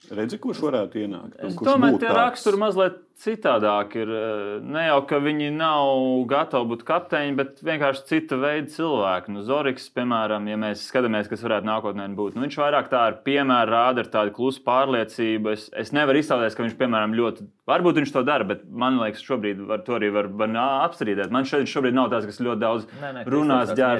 Redzi, 0.08 0.38
kurš 0.40 0.60
varētu 0.62 1.00
ienākt? 1.02 1.34
Es 1.42 1.56
Kurš 1.58 1.68
domāju, 1.68 1.98
tie 2.00 2.08
raksturi 2.14 2.56
mazliet 2.56 3.00
citādāk 3.18 3.96
ir. 3.98 4.08
eh, 4.08 4.60
Ne 4.62 4.86
jau 4.86 5.00
ka 5.10 5.18
viņi 5.20 5.50
nav 5.52 6.24
gatavi 6.30 6.68
būt 6.70 6.84
kapteiņi, 6.86 7.34
bet 7.36 7.58
vienkārši 7.66 8.04
cita 8.06 8.38
veida 8.38 8.70
cilvēki. 8.72 9.34
Nu, 9.34 9.42
Zorigs, 9.42 9.90
piemēram, 9.90 10.46
ja 10.48 10.56
mēs 10.56 10.86
skatāmies, 10.86 11.28
kas 11.28 11.42
varētu 11.42 11.66
nākotnē 11.66 12.06
būt, 12.14 12.38
nu, 12.38 12.46
viņš 12.46 12.56
vairāk 12.62 12.88
tā 12.88 13.00
ar 13.10 13.18
piemēru 13.26 13.74
rāda, 13.74 14.04
ar 14.06 14.08
tādu 14.14 14.32
klusu 14.38 14.62
pārliecību. 14.64 15.52
Es, 15.52 15.68
es 15.74 15.92
nevaru 15.92 16.22
iztēloties, 16.22 16.56
ka 16.56 16.62
viņš, 16.62 16.78
piemēram, 16.78 17.18
ļoti. 17.18 17.48
Varbūt 17.68 18.00
viņš 18.00 18.14
to 18.14 18.22
dara, 18.22 18.46
bet 18.48 18.64
man 18.70 19.02
liekas, 19.02 19.26
šobrīd 19.26 19.66
var, 19.66 19.82
to 19.84 19.98
arī 19.98 20.12
var, 20.14 20.30
var 20.30 20.56
apstrīdēt. 20.86 21.34
Man 21.34 21.44
šeit 21.44 21.68
šobrīd 21.68 21.98
nav 21.98 22.08
tāds, 22.14 22.30
kas 22.30 22.40
ļoti 22.40 22.62
daudz 22.64 22.88
Nē, 23.02 23.12
nē, 23.18 23.26
runās, 23.26 23.74
jā. 23.76 23.92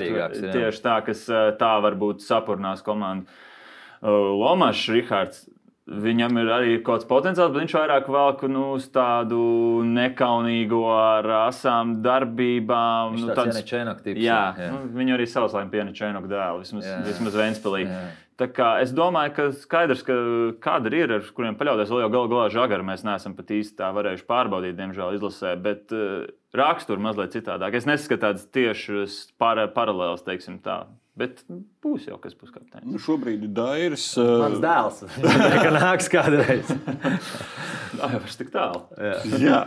Tieši 0.55 0.83
tā, 0.87 1.05
kas 1.05 1.29
eh, 1.29 1.53
tā 1.59 1.75
varbūt 1.83 2.23
sapurnās 2.25 2.87
komandu. 2.87 3.27
Uh, 3.99 4.31
Lomačs, 4.39 4.87
Rihards. 4.95 5.49
Viņam 5.89 6.37
ir 6.37 6.51
arī 6.53 6.73
kaut 6.85 6.99
kāds 6.99 7.09
potenciāls, 7.09 7.53
bet 7.55 7.63
viņš 7.63 7.75
vairāk 7.79 8.09
velk 8.13 8.43
nu, 8.53 8.65
uz 8.77 8.91
tādu 8.93 9.39
nekaunīgu, 9.89 10.81
ar 10.93 11.29
asām 11.49 11.95
darbībām. 12.05 13.15
Viņš 13.15 13.25
nu, 13.25 13.29
tāds 13.33 13.41
tāds- 13.41 14.03
tips, 14.05 14.21
Jā, 14.21 14.43
jā. 14.61 14.69
Nu, 14.75 14.83
viņu 14.99 15.17
arī 15.17 15.27
savulaik 15.27 15.71
piena 15.73 15.95
Čēnoka 15.97 16.29
dēlu, 16.29 16.61
vismaz, 16.61 16.85
Jā, 16.85 16.99
vismaz 17.07 17.39
Vēnspēlī. 17.41 17.87
Es 18.39 18.93
domāju, 18.95 19.33
ka 19.35 19.49
skaidrs, 19.51 20.05
ka 20.07 20.15
kāda 20.63 20.93
ir, 20.95 21.11
ar 21.17 21.25
kuriem 21.35 21.57
paļauties, 21.59 21.91
vēl 21.91 22.05
jau 22.05 22.11
galu 22.13 22.29
galā 22.31 22.51
žagaru 22.53 22.85
mēs 22.87 23.03
neesam 23.03 23.35
pat 23.35 23.49
īsti 23.51 23.81
tā 23.81 23.89
varējuši 23.97 24.29
pārbaudīt, 24.29 24.77
diemžēl, 24.79 25.17
izlasē, 25.17 25.57
bet 25.61 25.91
uh, 25.91 26.29
raksturu 26.55 27.03
mazliet 27.03 27.35
citādāk. 27.35 27.75
Es 27.75 27.89
neskatu 27.89 28.29
tādas 28.29 28.47
tiešas 28.55 29.33
para, 29.41 29.67
paralēlas, 29.73 30.23
teiksim 30.23 30.61
tā, 30.63 30.85
bet 31.19 31.43
būs 31.85 32.07
jau 32.09 32.17
kas 32.23 32.35
būs 32.39 32.53
kapteinis. 32.55 32.87
Nu, 32.89 33.01
šobrīd 33.03 33.45
ir 33.49 33.53
Dairis. 33.57 34.07
Mans 34.19 34.61
dēls. 34.63 35.03
Ka 35.65 35.73
nāks 35.75 36.09
kādreiz. 36.13 36.71
Tā 37.99 38.11
jau 38.15 38.21
ir 38.23 38.35
tik 38.43 38.53
tālu. 38.55 38.85
jā, 39.43 39.63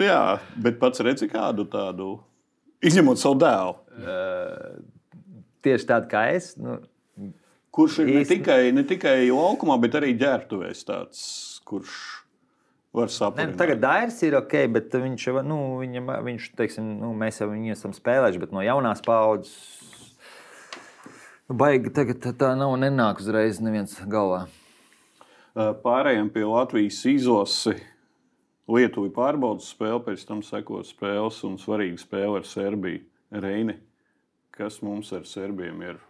jā, 0.00 0.20
bet 0.62 0.78
pats 0.82 1.02
redzi 1.06 1.26
kādu 1.32 1.64
tādu, 1.72 2.12
izņemot 2.86 3.18
savu 3.18 3.40
dēlu. 3.42 3.74
Tieši 5.66 5.88
tādu 5.88 6.10
kā 6.12 6.28
es. 6.36 6.52
Nu, 6.60 6.78
Kurš 7.76 7.98
ir 8.00 8.06
ne 8.08 8.20
Īsti- 8.22 8.38
tikai, 8.38 8.60
ne 8.72 8.82
tikai 8.88 9.16
laukumā, 9.28 9.74
bet 9.82 9.98
arī 9.98 10.14
ģērbtuvēs 10.16 10.78
tāds, 10.88 11.18
kurš 11.68 11.96
var 12.96 13.10
Ne, 13.10 13.12
saprast. 13.12 13.50
nu, 13.50 13.56
tagad 13.60 13.82
Dairis 13.82 14.22
ir 14.24 14.32
ok, 14.38 14.54
bet 14.72 14.94
viņš, 14.96 15.26
jau, 15.28 15.42
nu, 15.44 15.58
viņam, 15.82 16.08
viņš 16.24 16.46
teiksim, 16.56 16.86
nu, 17.02 17.10
mēs 17.20 17.42
jau 17.42 17.50
viņu 17.50 17.74
esam 17.74 17.92
spēlējuši, 17.92 18.40
bet 18.40 18.54
no 18.56 18.62
jaunās 18.64 19.02
paudzes. 19.04 19.85
Baigi, 21.46 21.92
tagad 21.94 22.18
tā- 22.34 22.56
nav 22.58 22.72
nenāk 22.74 23.20
uzreiz 23.22 23.60
neviens 23.62 23.94
galvā. 24.10 24.48
Pārējiem 25.54 26.32
pie 26.32 26.42
Latvijas 26.44 27.04
izlasi. 27.06 27.76
Lietuva 28.68 29.12
pārbaudas 29.14 29.68
spēli, 29.70 30.02
pēc 30.02 30.26
tam 30.26 30.42
sekos 30.42 30.90
spēles 30.92 31.44
un 31.46 31.54
svarīga 31.56 32.02
spēle 32.02 32.40
ar 32.40 32.42
Serbiju. 32.42 33.04
Reini, 33.30 33.76
kas 34.50 34.80
mums 34.82 35.12
ar 35.12 35.22
Serbiem 35.22 35.80
ir? 35.82 36.00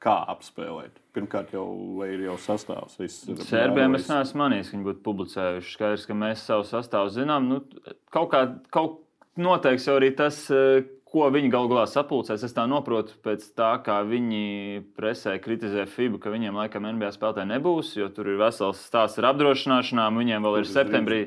Kā 0.00 0.24
apspēlēt? 0.32 0.96
Pirmkārt, 1.12 1.52
jau 1.52 1.66
vai 1.98 2.08
ir 2.14 2.24
jau 2.24 2.36
sastāvs. 2.40 2.96
Serbiem 3.44 3.94
es 3.96 4.08
neesmu 4.08 4.40
manījis, 4.40 4.70
ka 4.70 4.76
viņi 4.76 4.88
būtu 4.88 5.04
publicējuši. 5.04 5.72
Skaidrs, 5.76 6.06
ka 6.06 6.14
mēs 6.14 6.44
savu 6.48 6.64
sastāvu 6.64 7.12
zinām. 7.12 7.48
Nu, 7.48 7.60
kaut 8.10 8.30
kā 8.32 8.42
kaut 8.70 9.02
noteiks 9.36 9.84
jau 9.88 10.00
arī 10.00 10.14
tas, 10.16 10.50
eh, 10.50 10.84
ko 11.06 11.28
viņi 11.32 11.50
galu 11.52 11.70
galā 11.70 11.86
sapulcēs. 11.88 12.44
Es 12.46 12.54
tā 12.56 12.66
saprotu, 12.70 13.16
pēc 13.24 13.44
tā, 13.56 13.72
kā 13.86 14.00
viņi 14.06 14.84
presē 14.98 15.36
kritizē 15.42 15.86
FIBU, 15.88 16.20
ka 16.22 16.32
viņiem 16.34 16.58
laikam 16.58 16.88
NBA 16.88 17.12
spēlētāji 17.14 17.52
nebūs, 17.54 17.94
jo 17.96 18.08
tur 18.12 18.32
ir 18.32 18.40
vesels 18.40 18.82
stāsts 18.84 19.22
ar 19.22 19.30
apdrošināšanām. 19.32 20.18
Viņiem 20.22 20.48
vēl 20.48 20.60
ir 20.60 20.70
septembrī. 20.70 21.20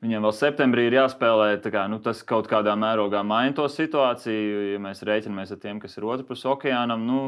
Viņiem 0.00 0.24
vēl 0.24 0.32
septembrī 0.32 0.86
ir 0.88 0.96
jāspēlē. 0.96 1.50
Kā, 1.66 1.84
nu, 1.92 1.98
tas 2.00 2.22
kaut 2.24 2.48
kādā 2.48 2.72
mērogā 2.78 3.20
maina 3.26 3.52
to 3.58 3.66
situāciju. 3.68 4.70
Ja 4.72 4.78
mēs 4.80 5.04
rēķinamies 5.04 5.52
ar 5.52 5.60
tiem, 5.60 5.82
kas 5.82 5.98
ir 5.98 6.06
otrpus 6.08 6.46
okeānam, 6.48 7.04
nu, 7.04 7.18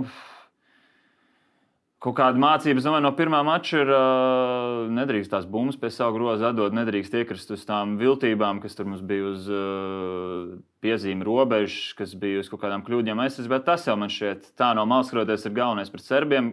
kaut 2.02 2.16
kāda 2.18 2.40
mācība, 2.42 2.82
domāju, 2.82 3.04
no 3.04 3.12
pirmā 3.14 3.40
mača 3.46 3.82
ir 3.84 3.90
uh, 3.94 4.90
nedrīkst 4.90 5.30
tās 5.30 5.46
bumbas 5.48 5.78
pie 5.78 5.90
savu 5.94 6.16
groza 6.16 6.50
atdot, 6.50 6.74
nedrīkst 6.74 7.14
iekrist 7.20 7.52
uz 7.54 7.62
tām 7.68 7.94
viltībām, 8.00 8.58
kas 8.62 8.74
tur 8.78 8.88
mums 8.90 9.04
bija 9.06 9.28
uz 9.30 9.46
uh, 9.46 10.56
piezīme 10.82 11.22
robežas, 11.26 11.92
kas 11.98 12.16
bija 12.18 12.42
uz 12.42 12.50
kaut 12.50 12.64
kādām 12.64 12.82
kļūdām 12.86 13.22
aizsardzības. 13.22 13.52
Bet 13.54 13.66
tas 13.70 13.86
jau 13.86 13.96
man 14.00 14.10
šķiet, 14.10 14.50
tā 14.58 14.72
no 14.78 14.86
malas 14.90 15.12
skroties, 15.12 15.46
ir 15.46 15.54
galvenais 15.58 15.94
pret 15.94 16.06
serbiem. 16.06 16.52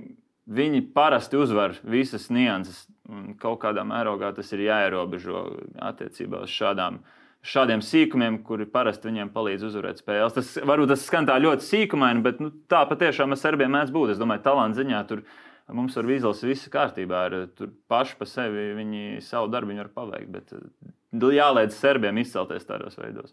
Viņi 0.49 0.83
parasti 0.93 1.37
uzvar 1.37 1.75
visas 1.85 2.29
nianses, 2.33 2.85
un 3.09 3.33
kaut 3.41 3.59
kādā 3.63 3.81
mērogā 3.85 4.31
tas 4.37 4.49
ir 4.53 4.67
jāierobežo 4.67 5.43
attiecībā 5.89 6.45
uz 6.45 6.53
šādām. 6.53 7.01
Šādiem 7.39 7.79
sīkumiem, 7.85 8.41
kuri 8.43 8.65
parasti 8.67 9.07
viņiem 9.07 9.29
palīdz 9.31 9.69
uzvarēt 9.69 10.01
spēles. 10.01 10.35
Tas 10.35 10.51
varbūt 10.59 10.91
tas 10.91 11.05
skan 11.07 11.27
tā 11.29 11.37
ļoti 11.39 11.63
sīkumaini, 11.63 12.23
bet 12.25 12.41
nu, 12.43 12.51
tā 12.71 12.81
patiešām 12.89 13.31
ar 13.31 13.39
serbiem 13.39 13.71
mēdz 13.77 13.93
būt. 13.95 14.11
Es 14.13 14.19
domāju, 14.19 14.43
talanta 14.43 14.81
ziņā 14.81 14.99
tur 15.07 15.23
mums 15.71 15.95
ar 15.95 16.09
vīzlas 16.09 16.43
viss 16.43 16.71
kārtībā. 16.73 17.25
Ir, 17.29 17.47
tur 17.55 17.71
paši 17.91 18.19
pa 18.19 18.27
sevi 18.27 18.73
viņi 18.81 19.21
savu 19.23 19.47
darbu 19.53 19.77
var 19.79 19.93
paveikt. 19.95 20.33
Bet 20.35 20.51
Nu, 21.09 21.31
jāliedz 21.33 21.73
serbiem 21.73 22.19
izcelties 22.21 22.67
tādos 22.69 22.93
veidos. 22.99 23.31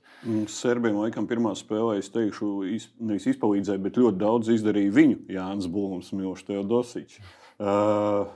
Serbiem 0.48 0.96
laikam 0.96 1.26
pirmā 1.28 1.52
spēlē, 1.58 1.98
es 2.00 2.08
teikšu, 2.14 2.48
iz, 2.72 2.86
nevis 2.96 3.26
izpalīdzēja, 3.34 3.82
bet 3.84 3.98
ļoti 4.00 4.20
daudz 4.22 4.48
izdarīja 4.54 4.94
viņu 4.96 5.18
Jānis 5.34 5.68
Bulms, 5.68 6.08
Milšs 6.16 6.46
Teodosičs. 6.48 7.20
Uh, 7.60 8.30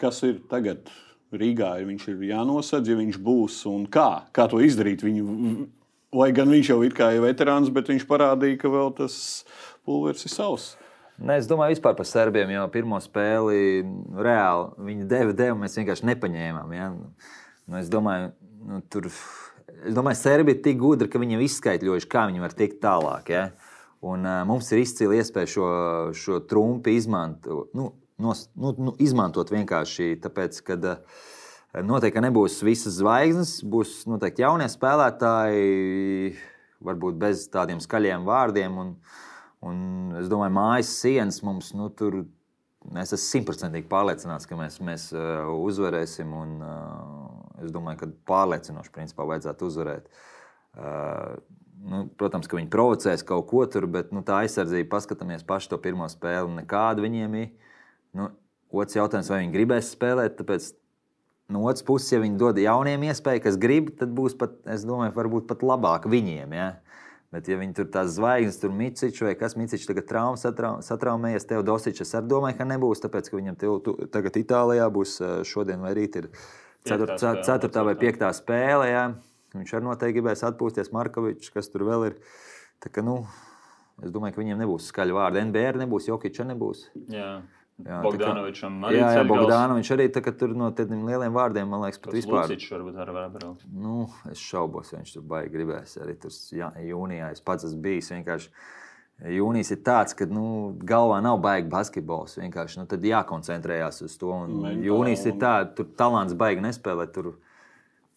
kas 0.00 0.20
ir 0.28 0.42
tagad 0.50 0.92
Rīgā? 1.40 1.72
Viņš 1.86 2.06
ir 2.12 2.22
jānosedz, 2.30 2.90
ja 2.90 2.98
viņš 2.98 3.18
būs 3.24 3.58
un 3.70 3.88
kā, 3.90 4.24
kā 4.34 4.46
to 4.50 4.60
izdarīt. 4.64 5.04
Viņu, 5.06 5.66
lai 6.14 6.30
gan 6.36 6.50
viņš 6.52 6.72
jau 6.72 6.80
ir 6.86 6.96
kā 6.96 7.10
veterāns, 7.22 7.72
bet 7.74 7.90
viņš 7.92 8.06
parādīja, 8.10 8.60
ka 8.62 8.72
vēl 8.72 8.94
tas 8.98 9.16
pulveris 9.86 10.26
ir 10.28 10.34
savs. 10.34 10.72
Ne, 11.14 11.36
es 11.38 11.46
domāju, 11.46 11.76
vispār 11.76 11.94
par 11.94 12.08
serbiem, 12.10 12.50
jo 12.56 12.64
pirmo 12.74 12.98
spēli 13.02 13.84
reāli 14.18 14.86
viņi 14.88 15.04
deva, 15.10 15.34
deva, 15.36 15.58
mēs 15.60 15.76
vienkārši 15.78 16.08
nepaņēmām. 16.10 16.72
Ja? 16.74 16.88
Nu, 16.90 17.78
es 17.78 17.90
domāju, 17.92 18.32
nu, 18.66 18.80
tur. 18.90 19.10
Es 19.84 19.94
domāju, 19.94 20.16
Serbi 20.16 20.54
ir 20.54 20.62
tik 20.64 20.78
gudri, 20.80 21.08
ka 21.10 21.20
viņiem 21.20 21.42
izskaidrojuši, 21.44 22.08
kā 22.10 22.24
viņi 22.30 22.42
var 22.42 22.54
tikt 22.56 22.80
tālāk. 22.82 23.30
Ja? 23.30 23.44
Un, 24.04 24.24
uh, 24.26 24.42
mums 24.48 24.70
ir 24.72 24.82
izcila 24.82 25.18
iespēja 25.18 25.50
šo, 25.54 25.68
šo 26.18 26.40
trumpu 26.48 26.92
izmantot. 26.94 27.70
Nu, 27.76 27.90
nos, 28.22 28.46
nu, 28.54 28.74
nu, 28.78 28.94
izmantot 29.02 29.50
vienkārši 29.54 30.14
tāpēc, 30.24 30.60
ka 30.66 30.78
uh, 30.80 31.24
noteikti 31.86 32.22
nebūs 32.24 32.60
visas 32.66 33.00
zvaigznes, 33.00 33.58
būs 33.66 34.04
noteikti 34.10 34.44
jaunie 34.44 34.68
spēlētāji, 34.70 36.34
varbūt 36.84 37.18
bez 37.20 37.48
tādiem 37.52 37.82
skaļiem 37.82 38.26
vārdiem. 38.28 38.78
Un, 38.78 38.94
un 39.64 39.82
es 40.20 40.30
domāju, 40.30 40.56
mājas 40.58 40.94
sienas 41.00 41.42
mums 41.46 41.72
nu, 41.76 41.90
tur 41.90 42.24
Es 42.92 43.14
esmu 43.14 43.22
simtprocentīgi 43.22 43.88
pārliecināts, 43.88 44.44
ka 44.48 44.58
mēs, 44.58 44.76
mēs 44.84 45.08
uh, 45.16 45.48
uzvarēsim. 45.64 46.32
Un, 46.36 46.54
uh, 46.60 47.62
es 47.64 47.72
domāju, 47.72 48.02
ka 48.02 48.08
pārliecinoši 48.28 48.92
principā 48.92 49.24
vajadzētu 49.30 49.70
uzvarēt. 49.70 50.10
Uh, 50.76 51.38
nu, 51.88 52.02
protams, 52.20 52.48
ka 52.50 52.58
viņi 52.58 52.68
provocēs 52.72 53.24
kaut 53.26 53.48
ko 53.48 53.64
tur, 53.70 53.88
bet 53.90 54.12
nu, 54.12 54.20
tā 54.26 54.42
aizsardzība, 54.42 54.90
paskatāmies 54.92 55.46
pašu 55.48 55.72
to 55.72 55.80
pirmo 55.80 56.08
spēli, 56.12 56.58
nekāda 56.60 57.04
viņiem 57.04 57.38
ir. 57.40 57.63
Nu, 58.14 58.30
otrs 58.74 58.96
jautājums, 58.98 59.30
vai 59.32 59.42
viņi 59.42 59.54
gribēs 59.54 59.92
spēlēt. 59.94 60.38
Tāpēc, 60.38 60.70
no 61.54 61.64
otras 61.68 61.86
puses, 61.86 62.12
ja 62.14 62.22
viņi 62.22 62.40
dod 62.40 62.60
jauniem 62.62 63.08
iespēju, 63.10 63.44
kas 63.46 63.60
grib, 63.60 63.92
tad 63.98 64.14
būs 64.16 64.36
pat, 64.38 64.56
es 64.70 64.86
domāju, 64.86 65.16
varbūt 65.16 65.48
pat 65.50 65.66
labāk 65.66 66.08
viņiem. 66.10 66.54
Ja? 66.56 66.70
Bet, 67.34 67.48
ja 67.50 67.58
viņi 67.58 67.74
tur 67.74 67.88
tās 67.90 68.12
zvaigznes, 68.14 68.60
tur 68.62 68.70
Micičs 68.70 69.24
vai 69.26 69.32
kas 69.38 69.56
Micičs 69.58 69.88
tagad 69.90 70.06
traumas 70.06 70.44
satraumējies, 70.86 71.48
tev 71.50 71.64
Dosičs, 71.66 72.04
es 72.04 72.14
arī 72.14 72.30
domāju, 72.30 72.60
ka 72.60 72.66
nebūs, 72.70 73.02
tāpēc, 73.02 73.30
ka 73.30 73.40
viņam 73.40 73.56
tev, 73.58 73.72
tu, 73.82 73.94
tagad 74.14 74.38
Itālijā 74.38 74.86
būs 74.94 75.16
šodien 75.50 75.82
vai 75.82 75.96
rīt 75.98 76.20
ir 76.20 76.28
ceturtā, 76.86 77.32
ceturtā 77.42 77.82
vai 77.88 77.96
piektā 77.98 78.30
spēle. 78.36 78.86
Jā. 78.86 79.08
Viņš 79.54 79.74
arī 79.74 79.86
noteikti 79.88 80.18
gribēs 80.18 80.44
atpūsties, 80.46 80.92
Markovičs, 80.94 81.50
kas 81.54 81.70
tur 81.72 81.86
vēl 81.88 82.08
ir. 82.12 82.16
Tā, 82.82 82.90
ka, 82.94 83.02
nu, 83.06 83.20
es 84.02 84.14
domāju, 84.14 84.36
ka 84.36 84.42
viņiem 84.44 84.62
nebūs 84.62 84.88
skaļi 84.90 85.14
vārdi. 85.18 85.42
NBR 85.48 85.82
nebūs, 85.82 86.06
Jokiča 86.10 86.46
nebūs. 86.46 86.88
Jā. 87.10 87.36
Jā, 87.82 87.96
Bogdanovičam 88.04 88.76
arī. 88.86 89.00
Jā, 89.00 89.08
jā 89.16 89.22
Bogdanovičs 89.26 89.90
arī 89.96 90.06
tā, 90.14 90.22
tur 90.38 90.52
no 90.54 90.68
tādiem 90.76 91.00
lieliem 91.08 91.34
vārdiem, 91.34 91.66
man 91.66 91.82
liekas, 91.82 91.98
pat 92.04 92.14
vispār. 92.14 92.46
Viņš 92.52 92.68
varbūt 92.70 93.00
arī 93.02 93.14
var 93.16 93.32
braukt. 93.34 93.64
Nu, 93.66 94.04
es 94.30 94.38
šaubos, 94.38 94.92
ja 94.94 95.00
viņš 95.00 95.16
tur 95.16 95.24
baigi 95.32 95.50
gribēs. 95.56 95.96
Arī 96.04 96.14
tur 96.22 96.30
jā, 96.54 96.70
jūnijā 96.86 97.32
es 97.34 97.42
pats 97.42 97.66
esmu 97.66 97.82
bijis 97.82 98.12
vienkārši. 98.14 98.52
Jūnijas 99.34 99.70
ir 99.74 99.80
tāds, 99.86 100.14
ka 100.18 100.26
nu, 100.26 100.44
galvā 100.86 101.20
nav 101.22 101.40
baigi 101.42 101.70
basketbols. 101.70 102.38
Vienkārši 102.38 102.80
nu, 102.80 102.86
tad 102.90 103.04
jākoncentrējās 103.06 104.02
uz 104.06 104.16
to. 104.22 104.30
Jūnijas 104.86 105.26
ir 105.30 105.36
tāds, 105.42 105.74
tur 105.78 105.90
talants 105.98 106.34
baigi 106.38 106.62
nespēlēt. 106.62 107.14
Tur, 107.14 107.34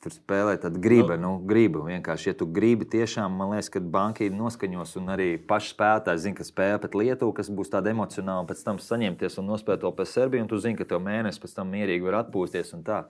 tur 0.07 0.15
spēlē, 0.15 0.55
tad 0.61 0.77
griba, 0.79 1.17
nu, 1.19 1.35
griba. 1.43 1.83
Vienkārši, 1.87 2.31
ja 2.31 2.35
tu 2.39 2.47
gribi, 2.47 2.87
tiešām, 2.87 3.33
man 3.35 3.51
liekas, 3.53 3.69
ka 3.73 3.81
banka 3.83 4.23
ir 4.23 4.35
noskaņos 4.35 4.95
un 5.01 5.11
arī 5.13 5.29
paši 5.49 5.73
spēlētāji 5.75 6.23
zina, 6.23 6.37
ka 6.39 6.47
spēlē 6.47 6.79
pret 6.83 6.95
Lietuvu, 6.95 7.35
kas 7.35 7.51
būs 7.51 7.71
tāda 7.73 7.91
emocionāla, 7.91 8.45
un 8.45 8.49
pēc 8.49 8.63
tam 8.63 8.79
saņemties 8.79 9.39
un 9.41 9.51
nospēlēt 9.51 9.83
to 9.83 9.91
pēc 9.99 10.13
Serbiju, 10.13 10.45
un 10.45 10.51
tu 10.51 10.59
zini, 10.63 10.79
ka 10.79 10.87
tev 10.87 11.03
mēnesis 11.03 11.41
pēc 11.43 11.57
tam 11.59 11.73
mierīgi 11.75 12.07
var 12.07 12.21
atpūsties 12.23 12.71
un 12.77 12.85
tā. 12.87 13.03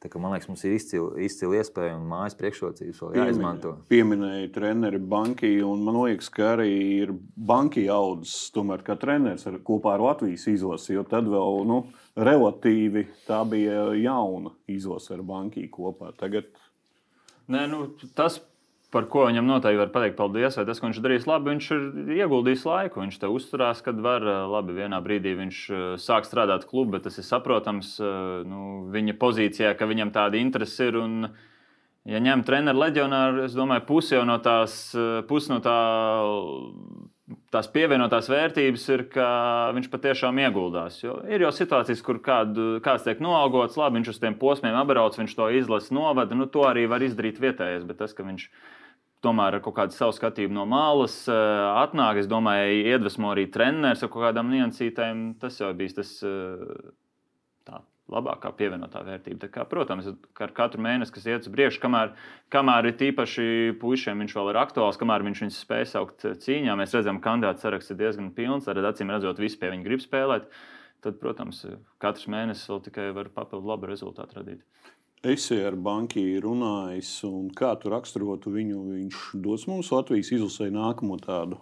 Kā, 0.00 0.16
man 0.16 0.32
liekas, 0.32 0.48
mums 0.48 0.62
ir 0.64 0.72
izcila, 0.72 1.10
izcila 1.20 1.58
iespēja 1.58 1.92
un 1.98 2.06
mājas 2.08 2.36
priekšrocības 2.38 3.02
vēl 3.02 3.18
jāizmanto. 3.18 3.74
Pieminēja 3.92 4.48
treneri 4.54 4.96
banki, 5.12 5.50
un 5.60 5.82
man 5.84 5.98
liekas, 6.00 6.30
ka 6.32 6.54
arī 6.54 6.70
ir 7.02 7.12
banki 7.36 7.84
audzis 7.92 8.48
tomēr 8.54 8.80
kā 8.86 8.96
treneris 9.00 9.44
ar, 9.50 9.58
kopā 9.66 9.98
ar 9.98 10.04
Latvijas 10.06 10.46
izlasi, 10.48 10.94
jo 10.96 11.04
tad 11.04 11.28
vēl, 11.28 11.60
nu, 11.68 11.82
relatīvi 12.16 13.04
tā 13.26 13.42
bija 13.50 13.90
jauna 14.00 14.54
izlase 14.72 15.12
ar 15.18 15.24
banki 15.28 15.66
kopā. 15.68 16.14
Tagad... 16.16 16.48
Nē, 17.50 17.66
nu, 17.68 17.82
tas, 18.16 18.38
par 18.90 19.06
ko 19.10 19.26
viņam 19.28 19.46
noteikti 19.46 19.78
var 19.78 19.92
pateikt 19.94 20.16
paldies, 20.18 20.56
vai 20.58 20.64
tas, 20.66 20.80
ko 20.80 20.88
viņš 20.88 21.00
darīs 21.04 21.26
labi, 21.30 21.52
viņš 21.52 21.68
ir 21.76 21.84
ieguldījis 22.20 22.64
laiku. 22.66 23.02
Viņš 23.04 23.20
te 23.22 23.30
uzturās, 23.30 23.82
kad 23.86 24.00
var 24.02 24.24
labi. 24.50 24.74
Vienā 24.80 24.98
brīdī 25.04 25.36
viņš 25.38 25.60
sāk 26.02 26.26
strādāt 26.26 26.66
klubā, 26.70 26.96
bet 26.96 27.06
tas 27.06 27.20
ir 27.20 27.26
saprotams 27.26 27.94
nu, 28.50 28.64
viņa 28.90 29.16
pozīcijā, 29.20 29.72
ka 29.78 29.88
viņam 29.90 30.10
tāda 30.14 30.40
interese 30.42 30.90
ir. 30.90 30.98
Un, 31.00 31.30
ja 32.08 32.22
ņem 32.22 32.42
treneru 32.48 32.82
leģionāru, 32.82 33.46
es 33.46 33.54
domāju, 33.54 33.86
pusi 33.88 34.18
no 34.26 34.40
tās, 34.42 34.80
pusi 35.30 35.54
no 35.54 35.60
tā 35.64 35.78
tās 37.54 37.68
pievienotās 37.70 38.28
vērtības 38.30 38.84
ir, 38.94 39.04
ka 39.12 39.28
viņš 39.76 39.88
patiešām 39.92 40.40
ieguldās. 40.42 41.00
Jo 41.02 41.18
ir 41.28 41.44
jau 41.44 41.52
situācijas, 41.54 42.02
kur 42.06 42.20
kādu, 42.24 42.72
kāds 42.84 43.06
tiek 43.06 43.22
noalgots, 43.22 43.78
labi, 43.80 43.98
viņš 44.00 44.12
uz 44.14 44.20
tiem 44.22 44.36
posmiem 44.40 44.76
apbrauc, 44.80 45.18
viņš 45.18 45.36
to 45.38 45.48
izlasa, 45.60 45.94
novada. 45.94 46.38
Nu, 46.38 46.48
to 46.50 46.66
arī 46.68 46.86
var 46.90 47.04
izdarīt 47.06 47.40
vietējais, 47.42 47.86
bet 47.88 48.00
tas, 48.02 48.14
ka 48.16 48.26
viņš 48.26 48.48
tomēr 49.24 49.58
ar 49.58 49.64
kaut 49.64 49.76
kādu 49.76 49.96
savu 49.96 50.16
skatījumu 50.16 50.56
no 50.56 50.64
malas 50.68 51.16
eh, 51.28 51.34
atnāk, 51.82 52.22
es 52.22 52.30
domāju, 52.30 52.80
iedvesmo 52.94 53.34
arī 53.34 53.46
treneris 53.52 54.02
ar 54.04 54.12
kaut 54.12 54.30
kādām 54.30 54.52
niansītēm. 54.54 55.34
Tas 55.42 55.60
jau 55.60 55.72
bija 55.76 56.00
tas. 56.00 56.16
Tā, 58.10 58.16
labākā 58.16 58.50
pievienotā 58.58 59.02
vērtība. 59.06 59.48
Kā, 59.52 59.64
protams, 59.68 60.08
ar 60.42 60.52
katru 60.56 60.82
mēnesi, 60.84 61.14
kas 61.14 61.28
iet 61.28 61.46
uz 61.46 61.52
priekšu, 61.54 61.80
kamēr, 61.82 62.12
kamēr 62.52 62.90
ir 62.90 62.98
tīpaši 63.00 63.46
puišiem, 63.80 64.24
viņš 64.24 64.36
vēl 64.38 64.52
ir 64.52 64.60
aktuāls, 64.60 64.98
kamēr 65.00 65.24
viņš 65.26 65.44
viņus 65.44 65.62
spēj 65.64 65.86
saukt 65.92 66.26
cīņā, 66.44 66.76
mēs 66.80 66.94
redzam, 66.96 67.20
ka 67.20 67.30
kandidāts 67.30 67.64
saraksts 67.66 67.94
ir 67.94 68.00
diezgan 68.02 68.32
pilns, 68.36 68.68
arī 68.70 68.84
acīm 68.86 69.12
redzot, 69.14 69.42
visi 69.42 69.60
pie 69.60 69.72
viņa 69.74 69.86
grib 69.86 70.04
spēlēt. 70.04 70.50
Tad, 71.00 71.16
protams, 71.22 71.62
katrs 72.02 72.26
mēnesis 72.28 72.68
vēl 72.68 72.82
tikai 72.84 73.06
var 73.16 73.30
papildu 73.32 73.70
labu 73.70 73.88
rezultātu 73.88 74.36
radīt. 74.36 74.60
Esi 75.24 75.56
ar 75.64 75.76
banķieru 75.76 76.50
runājis, 76.50 77.14
un 77.28 77.48
kā 77.56 77.72
tu 77.80 77.92
raksturotu 77.92 78.52
viņu? 78.52 78.84
Viņš 78.98 79.24
dos 79.44 79.66
mums 79.68 79.92
Latvijas 79.92 80.32
izlasē 80.36 80.68
nākamo 80.72 81.16
tādu 81.20 81.60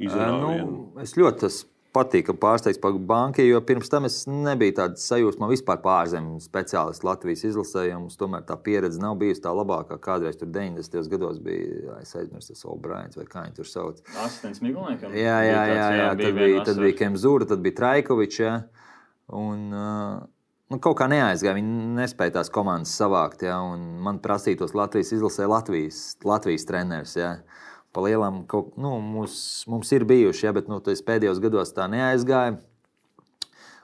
izrāvienu. 0.00 0.68
Nu, 0.68 0.86
es 1.00 1.16
ļoti 1.16 1.46
esmu 1.92 2.00
patīk, 2.00 2.26
ka 2.26 2.32
pārsteigts 2.32 2.80
par 2.80 2.92
banku, 2.92 3.42
jo 3.42 3.60
pirms 3.60 3.90
tam 3.90 4.04
es 4.04 4.26
nebiju 4.26 4.74
tāds 4.76 5.04
sajūsma 5.08 5.48
vispār 5.50 5.80
pārzemju 5.82 6.40
speciālists 6.40 7.04
Latvijas 7.04 7.44
izlasējums. 7.44 8.16
Tomēr 8.16 8.44
tā 8.44 8.56
pieredze 8.56 9.00
nav 9.00 9.18
bijusi 9.18 9.42
tā 9.42 9.52
labākā. 9.52 9.98
Kādreiz 10.00 10.38
tur 10.38 10.48
90. 10.48 11.08
gados 11.10 11.38
bija 11.38 11.98
aizmirsts 12.00 12.64
O'Briens 12.64 13.16
vai 13.16 13.26
kā 13.26 13.44
viņi 13.44 13.56
tur 13.56 13.66
sauc. 13.66 14.00
Asistents 14.24 14.62
Migliniekam. 14.62 15.12
Jā, 15.12 15.40
jā, 15.44 15.64
jā, 15.66 15.76
jā, 15.76 15.88
jā, 15.96 16.10
tad 16.16 16.34
bija, 16.34 16.64
tad 16.64 16.78
bija 16.80 16.98
Kemzūra, 16.98 17.48
tad 17.48 17.62
bija 17.62 17.78
Traikovičs. 17.80 18.40
Ja? 18.40 18.54
Un, 19.32 19.68
uh, 19.72 20.22
nu, 20.72 20.80
kaut 20.80 20.98
kā 20.98 21.08
neaizgāja. 21.12 21.56
Viņi 21.58 21.92
nespēja 21.98 22.38
tās 22.38 22.52
komandas 22.52 22.94
savākt. 22.96 23.44
Ja? 23.44 23.60
Man 23.76 24.22
prasītos 24.24 24.74
Latvijas 24.74 25.12
izlasē 25.12 25.48
Latvijas, 25.50 26.16
Latvijas 26.24 26.68
treneris. 26.68 27.18
Ja? 27.20 27.36
pa 27.42 27.71
lielam, 28.00 28.42
kaut, 28.48 28.72
nu, 28.80 28.96
mums, 29.04 29.64
mums 29.68 29.90
ir 29.92 30.06
bijuši, 30.08 30.46
ja, 30.46 30.52
bet 30.56 30.70
nu, 30.70 30.80
pēdējos 30.80 31.42
gados 31.44 31.74
tā 31.76 31.88
neaizgāja. 31.92 32.56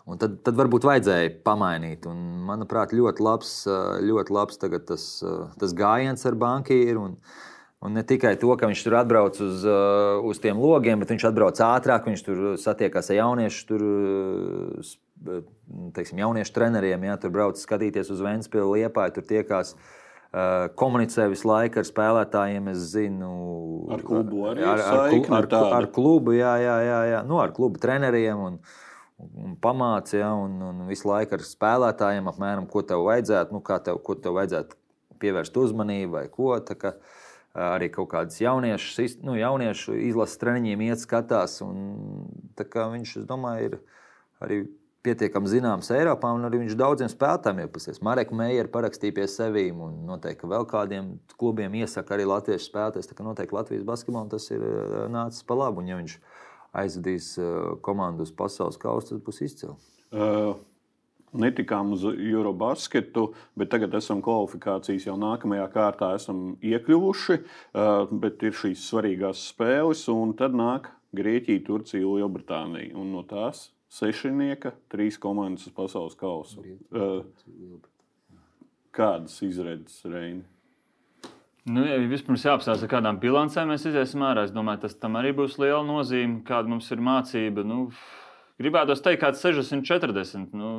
Un 0.08 0.16
tad, 0.16 0.38
tad 0.40 0.56
varbūt 0.56 0.86
vajadzēja 0.88 1.34
pamainīt. 1.44 2.06
Un, 2.08 2.22
manuprāt, 2.48 2.94
ļoti 2.96 3.24
labs, 3.24 3.52
ļoti 4.00 4.32
labs 4.32 4.56
tas, 4.62 5.04
tas 5.60 5.76
gājiens 5.76 6.24
ar 6.24 6.38
bankieru. 6.40 7.10
Un 7.84 7.94
ne 7.94 8.02
tikai 8.02 8.32
to, 8.40 8.48
ka 8.58 8.70
viņš 8.70 8.80
tur 8.86 8.96
atbrauc 8.98 9.36
uz, 9.44 9.60
uh, 9.68 10.16
uz 10.26 10.40
tiem 10.42 10.58
logiem, 10.58 10.98
bet 10.98 11.12
viņš 11.12 11.28
atbrauc 11.28 11.60
ātrāk, 11.62 12.08
viņš 12.08 12.24
tur 12.26 12.40
satiekās 12.58 13.12
ar 13.12 13.20
jauniešu, 13.20 13.60
tur, 13.68 13.84
teiksim, 15.94 16.18
jauniešu 16.24 16.56
treneriem. 16.56 17.04
Ja, 17.06 17.20
tur 17.20 17.30
brauc 17.36 17.60
skatīties 17.60 18.10
uz 18.10 18.24
Vēnspilsnu, 18.24 18.80
liepāju, 18.80 19.20
tur 19.20 19.28
tiekās. 19.28 19.76
Uh, 19.76 19.97
komunicē 20.78 21.28
visu 21.32 21.48
laiku 21.48 21.80
ar 21.80 21.86
spēlētājiem. 21.88 22.68
Es 22.74 22.90
zinu, 22.92 23.30
Ar 23.94 24.02
klubu 24.04 24.44
arī 24.50 24.66
ar, 24.66 24.82
ar, 24.82 25.14
ar, 25.38 25.48
tāda? 25.48 25.70
ar 25.78 25.88
klubu, 25.94 26.34
jā, 26.36 26.52
jā, 26.60 26.76
jā, 26.84 26.98
jā. 27.14 27.22
Nu, 27.28 27.40
ar 27.40 27.54
klubu 27.56 27.80
treneriem. 27.80 28.42
Un, 28.50 28.58
un 29.18 29.54
pamācīja, 29.58 30.28
un, 30.38 30.58
un 30.62 30.82
visu 30.90 31.08
laiku 31.08 31.38
ar 31.38 31.46
spēlētājiem, 31.46 32.28
apmēram, 32.30 32.68
ko 32.70 32.84
tev 32.86 33.06
vajadzētu, 33.08 33.56
nu, 33.56 33.62
tev, 33.84 34.02
ko 34.04 34.14
tev 34.14 34.36
vajadzētu 34.38 34.78
pievērst 35.18 35.56
uzmanību 35.58 36.12
vai 36.14 36.26
ko. 36.30 36.52
Kā, 36.78 36.92
ā, 36.92 37.70
arī 37.72 37.88
kaut 37.94 38.12
kādas 38.12 38.38
jauniešu, 38.42 39.08
nu, 39.26 39.34
jauniešu 39.40 39.96
izlases 40.10 40.38
treniņiem 40.44 40.84
iet 40.90 41.02
skatās. 41.02 41.58
Un, 41.64 42.28
viņš, 42.58 43.16
es 43.22 43.26
domāju, 43.26 43.72
ir 43.72 43.80
arī 44.44 44.60
pietiekami 45.08 45.50
zināms 45.50 45.90
Eiropā, 45.94 46.30
un 46.36 46.46
arī 46.48 46.62
viņš 46.62 46.76
daudziem 46.78 47.10
spēlētājiem 47.10 47.64
ir 47.64 47.72
pasies. 47.72 48.00
Marek 48.04 48.32
Meijer 48.36 48.68
parakstīja 48.72 49.16
pie 49.16 49.26
sevīm, 49.30 49.80
un 49.86 49.98
noteikti 50.08 50.48
vēl 50.50 50.68
kādiem 50.68 51.14
klubiem 51.40 51.78
iesaka 51.80 52.16
arī 52.16 52.28
latviešu 52.28 52.68
spēlētājs. 52.68 53.08
Tā 53.08 53.16
kā 53.16 53.26
noteikti 53.26 53.56
Latvijas 53.56 53.86
basketbolam 53.88 54.30
tas 54.32 54.50
ir 54.52 54.64
ā, 54.64 55.06
nācis 55.12 55.46
pa 55.48 55.56
labu. 55.58 55.82
Un, 55.82 55.90
ja 55.90 56.00
viņš 56.00 56.18
aizvedīs 56.82 57.30
ā, 57.40 57.52
komandu 57.84 58.26
uz 58.26 58.34
pasaules 58.36 58.80
kausa, 58.80 59.14
tas 59.14 59.24
būs 59.24 59.40
izcili. 59.46 59.76
Uh, 60.08 60.58
netikām 61.36 61.94
uz 61.96 62.04
Eurobasketu, 62.08 63.30
bet 63.58 63.72
tagad 63.72 63.96
esam 63.98 64.22
kvalifikācijas 64.24 65.08
jau 65.08 65.16
nākamajā 65.20 65.66
kārtā 65.72 66.12
esam 66.18 66.52
iekļuvuši. 66.60 67.40
Uh, 67.40 68.04
bet 68.12 68.44
ir 68.44 68.56
šīs 68.56 68.86
svarīgās 68.92 69.48
spēles, 69.54 70.04
un 70.12 70.36
tad 70.38 70.56
nāk 70.56 70.92
Grieķija, 71.16 71.64
Turcija, 71.64 72.04
Lielbritānija. 72.04 72.92
Un 73.00 73.14
no 73.16 73.24
tās 73.24 73.70
sešnieka 73.92 74.74
trīs 74.92 75.18
komandas 75.20 75.66
uz 75.68 75.74
pasaules 75.76 76.16
kausa. 76.18 76.62
Uh, 76.92 77.24
kādas 78.94 79.38
izredzes 79.46 80.04
Reini? 80.08 80.44
Nu, 81.68 81.82
ja 81.84 81.98
vispirms 82.00 82.46
jāapstāsta, 82.46 82.86
ar 82.86 82.92
kādām 82.92 83.18
bilancēm 83.20 83.68
mēs 83.68 83.84
iziesim 83.90 84.22
ārā. 84.24 84.46
Es 84.48 84.54
domāju, 84.54 84.86
tas 84.86 84.94
tam 84.96 85.18
arī 85.20 85.34
būs 85.36 85.58
liela 85.60 85.82
nozīme, 85.84 86.40
kāda 86.48 86.70
mums 86.72 86.88
ir 86.94 87.02
mācība. 87.04 87.64
Nu, 87.66 87.90
gribētu 88.60 88.96
teikt, 89.04 89.20
kāds 89.20 89.42
60, 89.44 89.84
40. 89.84 90.54
Nu, 90.56 90.70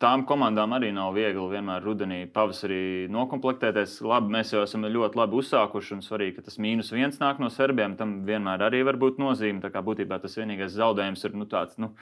tām 0.00 0.24
komandām 0.28 0.72
arī 0.76 0.88
nav 0.94 1.12
viegli 1.18 1.44
vienmēr 1.52 1.84
rudenī, 1.84 2.22
pavasarī 2.32 3.10
noklāpēties. 3.12 3.98
Labi, 4.08 4.32
mēs 4.38 4.54
jau 4.54 4.62
esam 4.64 4.86
ļoti 4.88 5.20
labi 5.20 5.36
uzsākuši, 5.42 5.98
un 5.98 6.06
svarīgi, 6.06 6.38
ka 6.38 6.46
tas 6.48 6.56
mīnus 6.62 6.94
viens 6.94 7.20
nāk 7.20 7.42
no 7.42 7.50
serbiem. 7.52 7.98
Tam 8.00 8.22
vienmēr 8.28 8.70
arī 8.70 8.80
var 8.88 8.96
būt 9.00 9.20
nozīme. 9.20 9.60
Tā 9.64 9.72
kā 9.74 9.84
būtībā 9.84 10.20
tas 10.22 10.38
vienīgais 10.38 10.78
zaudējums 10.78 11.28
ir 11.28 11.36
nu, 11.36 11.50
tāds, 11.50 11.76
nu, 11.82 11.92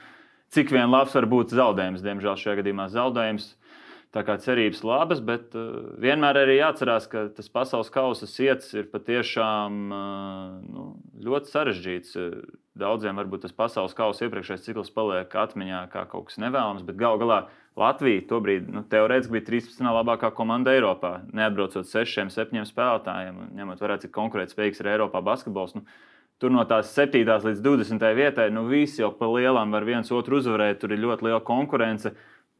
cik 0.53 0.73
vien 0.75 0.91
labs 0.91 1.15
var 1.17 1.27
būt 1.29 1.55
zaudējums. 1.57 2.03
Diemžēl 2.05 2.37
šajā 2.41 2.59
gadījumā 2.61 2.89
zaudējums. 2.93 3.53
Tā 4.15 4.21
kā 4.23 4.37
cerības 4.39 4.79
labas, 4.87 5.19
bet 5.21 5.51
uh, 5.59 5.91
vienmēr 5.99 6.39
arī 6.45 6.61
jāatcerās, 6.61 7.09
ka 7.11 7.25
tas 7.35 7.51
pasaules 7.51 7.91
kausa 7.91 8.25
iets 8.25 8.71
ir 8.73 8.87
patiešām 8.89 9.81
uh, 9.91 10.53
nu, 10.63 10.85
ļoti 11.27 11.51
sarežģīts. 11.51 12.15
Uh, 12.15 12.55
Daudziem 12.77 13.17
varbūt 13.17 13.45
tas 13.45 13.55
pasaules 13.55 13.95
kausa 13.97 14.27
iepriekšējais 14.27 14.65
cikls 14.67 14.91
paliek 14.93 15.31
atmiņā 15.33 15.79
kā 15.93 16.03
kaut 16.11 16.29
kas 16.29 16.37
nevēlams, 16.41 16.85
bet 16.85 16.99
galu 16.99 17.21
galā 17.23 17.39
Latvija 17.77 18.23
tobrīd 18.29 18.69
nu, 18.73 18.83
teorētiski 18.89 19.35
bija 19.35 19.45
13. 19.49 19.85
labākā 19.99 20.31
komanda 20.37 20.73
Eiropā. 20.73 21.19
Neatbraucot 21.37 21.89
6, 21.89 22.29
7 22.33 22.65
spēlētājiem, 22.69 23.39
ņemot 23.57 23.81
vērā, 23.81 23.99
cik 24.01 24.13
konkurētspējīgs 24.17 24.81
ir 24.81 24.91
Eiropā 24.95 25.21
basketbols. 25.25 25.75
Nu, 25.77 25.85
Tur 26.37 26.53
no 26.53 26.61
tās 26.69 26.91
7. 26.93 27.23
līdz 27.25 27.61
20. 27.65 28.03
vietai, 28.13 28.51
nu 28.53 28.67
visi 28.69 29.01
jau 29.01 29.09
pa 29.17 29.25
lielām 29.31 29.71
var 29.73 29.85
viens 29.87 30.11
otru 30.13 30.37
uzvarēt. 30.37 30.77
Tur 30.81 30.93
ir 30.93 31.01
ļoti 31.01 31.25
liela 31.25 31.39
konkurence 31.41 32.11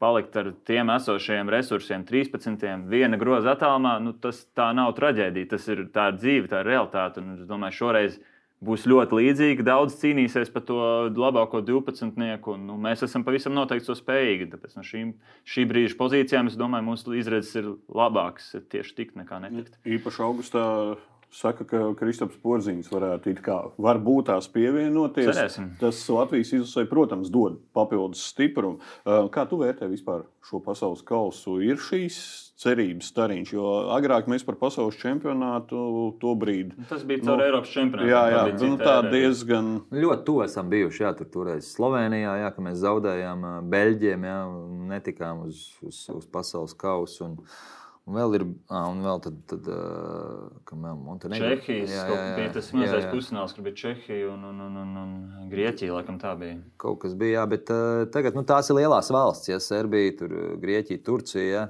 palikt 0.02 0.34
ar 0.38 0.50
tiem 0.66 0.90
esošajiem 0.94 1.50
resursiem, 1.50 2.02
13, 2.06 2.88
viena 2.90 3.18
groza 3.18 3.54
attālumā, 3.54 3.98
nu, 4.02 4.14
tas 4.18 4.44
tā 4.56 4.70
nav 4.74 4.94
traģēdija. 4.98 5.50
Tas 5.54 5.68
ir 5.70 5.86
tā 5.94 6.08
ir 6.10 6.18
dzīve, 6.18 6.50
tā 6.50 6.64
ir 6.64 6.72
realitāte. 6.72 7.22
Un 7.22 7.36
es 7.36 7.46
domāju, 7.46 7.78
šoreiz 7.78 8.18
būs 8.66 8.86
ļoti 8.90 9.18
līdzīgi. 9.20 9.66
Daudz 9.66 9.94
cīnīsies 10.00 10.50
par 10.54 10.64
to 10.66 10.80
labāko 11.14 11.60
12. 11.62 12.18
Un, 12.18 12.64
nu, 12.66 12.78
mēs 12.82 13.04
esam 13.06 13.26
pavisam 13.26 13.54
noteikti 13.54 13.86
to 13.90 13.94
spējīgi. 13.98 14.50
Tāpēc 14.54 14.74
no 14.78 14.86
šīm, 14.86 15.12
šī 15.46 15.68
brīža 15.70 15.98
pozīcijām 16.00 16.50
es 16.50 16.58
domāju, 16.58 16.88
mūsu 16.90 17.14
izredzes 17.18 17.54
ir 17.62 17.70
labākas 17.86 18.56
tieši 18.74 18.98
tikt 18.98 19.22
nekā 19.22 19.38
netikt. 19.46 19.78
Īpaši 19.86 20.26
augustā 20.26 20.66
saka, 21.34 21.66
ka 21.68 21.82
Kristaps 21.98 22.38
Porziņš 22.42 22.90
varētu 22.92 23.32
it 23.32 23.42
kā 23.44 23.58
varbūt 23.80 24.30
tās 24.30 24.48
pievienoties. 24.52 25.30
Cerēsim. 25.30 25.70
Tas 25.80 26.00
Latvijas 26.12 26.52
izlasē, 26.56 26.86
protams, 26.90 27.30
dod 27.32 27.60
papildus 27.76 28.24
stiprumu. 28.32 28.80
Uh, 29.04 29.26
Kā 29.32 29.44
tu 29.48 29.58
vērtē 29.60 29.88
vispār 29.90 30.24
šo 30.48 30.60
pasaules 30.64 31.02
kausu? 31.06 31.58
Ir 31.64 31.80
šīs 31.82 32.18
cerības 32.58 33.12
stariņš, 33.12 33.52
jo 33.54 33.66
agrāk 33.94 34.26
mēs 34.30 34.42
par 34.46 34.56
pasaules 34.58 34.98
čempionātu 34.98 35.78
to 36.18 36.34
brīdi. 36.38 36.74
Tas 36.90 37.04
bija 37.06 37.22
caur 37.22 37.38
Nu, 37.38 37.44
Eiropas 37.46 37.70
čempionātu. 37.70 38.10
Jā, 38.10 38.22
jā, 38.32 38.42
Tā 38.48 38.70
nu, 38.72 38.78
tā 38.80 38.96
diezgan. 39.12 39.72
Ļoti 39.94 40.26
tuvu 40.26 40.44
esam 40.48 40.70
bijuši. 40.72 41.04
Jā, 41.04 41.12
tur 41.18 41.30
toreiz 41.30 41.70
Slovenijā, 41.76 42.34
jā, 42.42 42.50
ka 42.54 42.64
mēs 42.66 42.80
zaudējām 42.82 43.46
ā, 43.46 43.54
Beļģiem, 43.74 44.26
jā, 44.26 44.38
un 44.50 44.88
netikām 44.90 45.44
uz, 45.46 45.68
uz, 45.86 46.02
uz 46.16 46.26
pasaules 46.32 46.74
kausa. 46.78 47.28
Un, 47.28 47.38
un 48.08 48.16
vēl 48.16 48.36
ir, 48.38 48.44
un 48.72 49.02
vēl 49.04 49.20
tad, 49.24 49.40
tad 49.50 49.66
kam 50.68 50.84
vēl 50.86 51.00
Montenegro. 51.04 51.50
Čehijas 51.60 51.92
Jā, 51.92 52.04
jā, 52.08 52.22
jā. 52.40 52.52
tas 52.54 52.70
mazais 52.76 53.08
pusfināls, 53.12 53.54
kur 53.56 53.66
bija 53.66 53.80
Čehija 53.82 54.30
un, 54.32 54.46
un, 54.48 54.62
un, 54.64 54.78
un, 54.82 54.94
un 55.42 55.50
Grieķija. 55.52 55.92
Laikam 55.98 56.20
tā 56.22 56.32
bija. 56.40 56.56
Kaut 56.80 57.02
kas 57.04 57.16
bija, 57.18 57.42
jā, 57.42 57.44
bet 57.52 57.72
uh, 57.74 58.06
tagad 58.14 58.38
nu, 58.38 58.46
tās 58.48 58.70
ir 58.72 58.80
lielās 58.80 59.12
valsts, 59.14 59.50
ja 59.52 59.60
Serbija, 59.62 60.16
tur, 60.22 60.34
Grieķija, 60.62 61.04
Turcija. 61.04 61.44
Ja. 61.52 61.66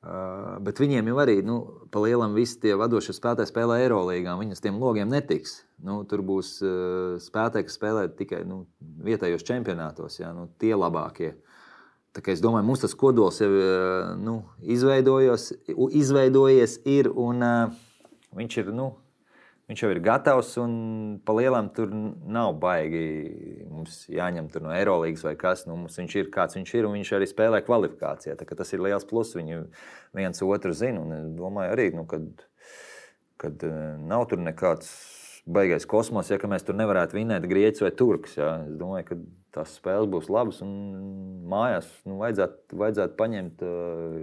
Uh, 0.00 0.56
bet 0.64 0.78
viņiem 0.80 1.10
jau 1.10 1.18
arī 1.20 1.40
nu, 1.44 1.58
pa 1.92 2.00
lielam 2.00 2.32
visi 2.32 2.56
tie 2.62 2.72
vadošie 2.78 3.12
spēlētāji 3.12 3.50
spēlē 3.50 3.82
Eirolandā. 3.82 4.38
Viņi 4.40 4.56
uz 4.56 4.62
tiem 4.64 4.78
logiem 4.80 5.10
netiks. 5.12 5.58
Nu, 5.84 5.98
tur 6.08 6.22
būs 6.24 6.54
uh, 6.64 7.18
spēlētāji, 7.20 7.68
kas 7.68 7.76
spēlē 7.76 8.06
tikai 8.16 8.44
nu, 8.48 8.62
vietējos 9.04 9.44
čempionātos, 9.44 10.22
ja, 10.22 10.32
nu, 10.36 10.48
tie 10.62 10.72
labākie. 10.78 11.34
Kā 11.34 11.49
es 12.32 12.42
domāju, 12.42 12.66
mums 12.66 12.82
tas 12.82 12.96
kodols 12.98 13.38
jau 13.42 13.50
uh, 13.50 14.16
nu, 14.18 14.40
izveidojies, 14.62 15.50
ir, 16.90 17.10
un 17.14 17.46
uh, 17.46 17.78
viņš 18.38 18.58
ir. 18.64 18.74
Nu, 18.74 18.90
Viņš 19.70 19.84
jau 19.84 19.88
ir 19.92 20.00
gatavs, 20.02 20.48
pa 21.22 21.34
lielām 21.36 21.68
tur 21.70 21.92
nav 21.94 22.56
baigi. 22.58 23.02
Mums 23.70 24.00
jāņem 24.10 24.48
no 24.64 24.72
Eirolandes 24.74 25.22
vai 25.22 25.36
kas. 25.38 25.62
Nu, 25.68 25.76
viņš 25.86 26.16
ir 26.18 26.30
kāds 26.34 26.58
viņš 26.58 26.72
ir, 26.74 26.88
un 26.88 26.96
viņš 26.98 27.12
arī 27.14 27.28
spēlē 27.30 27.60
kvalifikācijā. 27.62 28.34
Tas 28.34 28.74
ir 28.74 28.82
liels 28.82 29.06
pluss. 29.06 29.36
Viņi 29.38 29.60
viens 30.18 30.42
otru 30.42 30.74
zina. 30.74 31.04
Es 31.20 31.30
domāju, 31.38 31.76
arī, 31.76 31.86
nu, 31.94 32.02
kad, 32.10 32.42
kad 33.38 33.62
eh, 33.62 33.78
nav 34.10 34.26
tur 34.32 34.42
nekāds 34.42 34.90
baigais 35.54 35.86
kosmos, 35.88 36.30
ja 36.30 36.38
mēs 36.50 36.64
tur 36.66 36.76
nevarētu 36.78 37.18
vinēt 37.18 37.46
grieķus 37.50 37.84
vai 37.84 37.92
turkus. 37.96 38.36
Ja. 38.38 38.54
Es 38.68 38.76
domāju, 38.80 39.06
ka 39.08 39.18
tās 39.56 39.76
spēles 39.78 40.10
būs 40.10 40.30
labas. 40.32 40.60
Un 40.64 40.72
mājās 41.50 41.88
nu, 42.08 42.18
vajadzētu, 42.22 42.78
vajadzētu 42.80 43.16
paņemt 43.18 43.64
uh, 43.66 44.18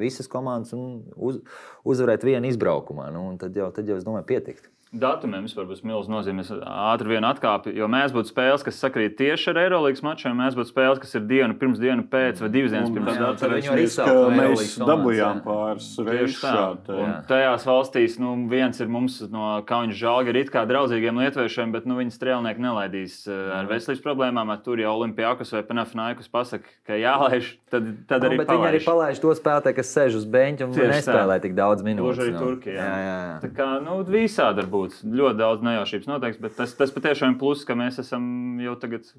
visas 0.00 0.28
komandas 0.30 0.74
un 0.76 1.02
uz, 1.16 1.40
uzvarēt 1.88 2.26
vienu 2.28 2.50
izbraukumā. 2.50 3.08
Nu, 3.14 3.30
tad 3.40 3.56
jau, 3.56 3.70
tad 3.74 3.88
jau 3.88 3.98
es 4.00 4.06
domāju, 4.06 4.28
pietikt. 4.28 4.70
Datumiem 4.88 5.44
vispār 5.44 5.66
būs 5.68 5.82
milzīga 5.84 6.12
nozīme. 6.14 6.40
Es 6.40 6.50
ātri 6.54 7.10
vien 7.12 7.26
atkāpu, 7.28 7.68
jo 7.76 7.84
mēs 7.92 8.12
būtu 8.14 8.30
spēles, 8.32 8.62
kas 8.64 8.78
sakrīt 8.80 9.18
tieši 9.18 9.50
ar 9.52 9.60
Eirolandes 9.66 10.00
mačiem. 10.04 10.32
Mēs 10.38 10.56
būtu 10.56 10.72
spēles, 10.72 11.00
kas 11.02 11.12
ir 11.18 11.26
dienu 11.28 11.56
pirms, 11.60 11.80
dienu 11.82 12.06
pēc 12.08 12.40
vai 12.40 12.48
divas 12.54 12.72
dienas 12.72 12.94
pirms. 12.94 13.10
tad 13.10 13.20
arī 13.20 13.58
atcerēsimies, 13.60 13.96
ka 14.00 14.14
no 14.16 14.30
mēs 14.32 14.72
dabūjām 14.80 15.42
jā. 15.42 15.44
pāris 15.44 15.90
reizes 16.06 16.38
tā. 16.40 16.52
šādu. 16.54 17.00
Tajās 17.28 17.66
valstīs, 17.68 18.16
nu, 18.22 18.32
viens 18.48 18.80
ir 18.80 18.88
mums 18.88 19.18
no 19.28 19.58
Kaunas 19.68 19.98
žāga, 20.00 20.32
ir 20.32 20.40
it 20.40 20.52
kā 20.54 20.64
draudzīgiem 20.70 21.20
lietuviešiem, 21.20 21.76
bet 21.76 21.84
nu, 21.84 21.98
viņi 22.00 22.16
strēlnieki 22.16 22.64
nelaidīs 22.64 23.20
eh, 23.28 23.44
ar 23.58 23.68
veselības 23.68 24.02
problēmām. 24.06 24.54
ar 24.54 24.64
Tur 24.64 24.80
jau 24.80 24.96
Olimpijākus 24.96 25.52
vai 25.52 25.62
Panafnaikus 25.68 26.32
pasaka, 26.32 26.72
ka 26.88 26.96
jālaiž, 26.96 27.52
tad, 27.68 27.92
tad 28.08 28.24
Nu, 28.24 28.32
arī 28.32 28.40
bet 28.40 28.50
viņi 28.54 28.68
arī 28.72 28.80
palaiž. 28.80 28.88
palaiž 28.88 29.22
to 29.22 29.36
spēlētāju, 29.36 29.76
kas 29.78 29.92
sēž 29.94 30.18
uz 30.22 30.26
beņķa 30.32 30.66
un 30.66 30.74
nespēlē 30.94 31.38
tik 31.44 31.54
daudz 31.58 31.84
minūtes. 31.84 32.24
Arī 32.24 32.34
nu. 32.34 32.42
Turkijā. 32.42 32.80
Jā, 32.80 32.98
jā, 33.04 33.16
jā. 33.28 33.38
Tā 33.44 33.52
kā 33.54 33.68
nu, 33.84 34.00
visādi 34.08 34.64
var 34.64 34.70
būt. 34.72 34.77
Ļoti 35.02 35.38
daudz 35.40 35.64
nejaušības 35.66 36.08
noteikts, 36.10 36.42
bet 36.42 36.56
tas, 36.58 36.72
tas 36.78 36.94
patiešām 36.94 37.34
ir 37.34 37.40
pluss, 37.40 37.66
ka 37.68 37.76
mēs 37.78 38.00
esam 38.02 38.24
jau 38.62 38.76
tagad 38.80 39.10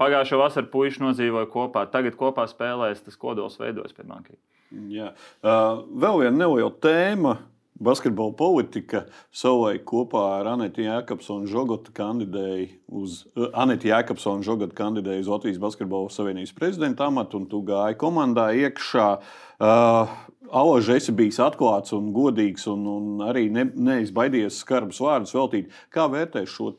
pagājušo 0.00 0.40
vasaru 0.42 0.70
puiši 0.72 1.04
nodzīvoju 1.04 1.50
kopā. 1.52 1.86
Tagad 1.92 2.18
kopā 2.20 2.46
spēlēs, 2.50 3.04
tas 3.06 3.18
kodols 3.20 3.58
veidojas 3.60 3.96
pie 3.96 4.06
bankas. 4.06 4.40
Jā. 4.90 5.12
Uh, 5.42 5.84
vēl 5.96 6.24
viena 6.24 6.36
neliela 6.44 6.72
tēma. 6.82 7.38
Basketbola 7.76 8.32
politika 8.32 9.02
savulaik 9.36 9.82
kopā 9.84 10.22
ar 10.38 10.46
Anētu 10.54 10.80
Jēkabsonu 10.86 11.44
Žogotu 11.50 11.92
kandidēja 11.96 12.70
uz 12.88 13.18
uh, 13.34 13.50
Anētu 13.52 13.90
Jēkabsonu 13.90 14.46
Žogotu 14.46 14.72
kandidēja 14.78 15.20
uz 15.26 15.28
Latvijas 15.28 15.60
Basketbola 15.60 16.08
Savienības 16.12 16.54
prezidenta 16.56 17.10
amatu, 17.10 17.42
un 17.42 17.50
tu 17.50 17.60
gāji 17.68 17.98
komandā 18.00 18.48
iekšā. 18.56 19.10
Uh, 19.60 20.16
Alaži 20.54 20.96
esi 20.96 21.12
bijis 21.16 21.38
atklāts 21.42 21.94
un 21.96 22.12
godīgs, 22.14 22.66
un, 22.70 22.84
un 22.90 23.24
arī 23.26 23.46
ne, 23.52 23.64
neizbaidījies 23.88 24.60
skarbus 24.62 25.00
vārdus 25.02 25.34
veltīt. 25.34 25.72
Kā 25.92 26.06
vērtē 26.12 26.44
šo 26.50 26.72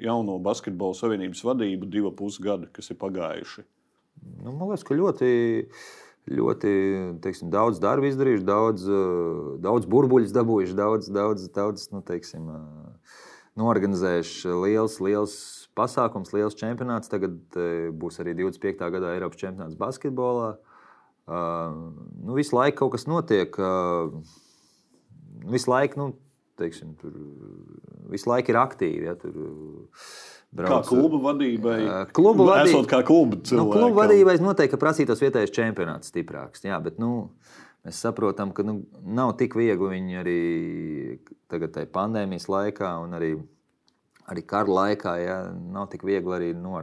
jauno 0.00 0.38
basketbola 0.42 0.96
savienības 0.98 1.44
vadību 1.46 1.90
divu 1.90 2.12
pusgadu, 2.16 2.70
kas 2.72 2.90
ir 2.90 2.98
pagājuši? 3.00 3.64
Nu, 4.42 4.54
man 4.54 4.70
liekas, 4.70 4.84
ka 4.86 4.96
ļoti, 4.98 5.30
ļoti 6.32 6.74
teiksim, 7.24 7.52
daudz 7.52 7.80
darba 7.82 8.08
izdarījuši, 8.08 8.46
daudz, 8.48 8.86
daudz 9.62 9.88
burbuļus 9.90 10.34
dabūjuši, 10.34 10.78
daudz, 10.78 11.10
daudz, 11.12 11.48
daudz 11.54 11.88
nu, 11.92 12.02
teiksim, 12.06 12.48
norganizējuši 13.60 14.54
liels, 14.64 14.98
liels 15.04 15.36
pasākums, 15.78 16.32
liels 16.34 16.56
čempionāts. 16.58 17.12
Tagad 17.12 17.36
būs 17.94 18.18
arī 18.22 18.36
25. 18.40 18.88
gadā 18.96 19.14
Eiropas 19.14 19.42
čempionāts 19.42 19.78
basketbolā. 19.78 20.54
Nu, 21.28 22.36
visu 22.36 22.56
laiku 22.56 22.84
kaut 22.84 22.94
kas 22.96 23.08
notiek. 23.08 23.56
Visu 25.50 25.72
laiku, 25.72 26.00
nu, 26.00 26.06
teiksim, 26.60 26.94
tur, 27.00 27.16
visu 28.12 28.30
laiku 28.30 28.52
ir 28.52 28.60
aktīvi. 28.60 29.08
Ja, 29.08 29.16
tur, 29.20 29.36
brauc, 30.54 30.84
kā 30.86 30.94
kluba 30.94 31.20
vadībai? 31.30 31.78
Kluba 32.16 32.48
vadībai, 32.50 32.70
esot 32.72 32.90
kā 32.90 33.02
kluba 33.06 33.40
cilvēkam. 33.40 33.60
Nu, 33.60 33.72
kluba 33.72 34.04
vadībai 34.04 34.38
noteikti 34.44 34.80
prasītos 34.80 35.24
vietējais 35.24 35.54
čempionāts 35.54 36.12
stiprāks. 36.12 36.64
Jā, 36.68 36.80
bet, 36.84 37.00
nu, 37.02 37.28
Mēs 37.84 37.98
saprotam, 38.00 38.48
ka 38.56 38.64
nu, 38.64 38.78
nav 39.04 39.34
tik 39.36 39.58
viegli 39.60 39.90
viņi 39.90 40.14
arī 40.16 40.38
tagad, 41.52 41.76
pandēmijas 41.92 42.46
laikā, 42.48 42.94
un 43.04 43.12
arī 43.18 43.34
arī 44.30 44.44
kara 44.48 44.76
laikā 44.78 45.14
ja, 45.20 45.38
nav 45.52 45.88
tik 45.92 46.04
viegli 46.06 46.36
arī 46.36 46.50
nu, 46.56 46.74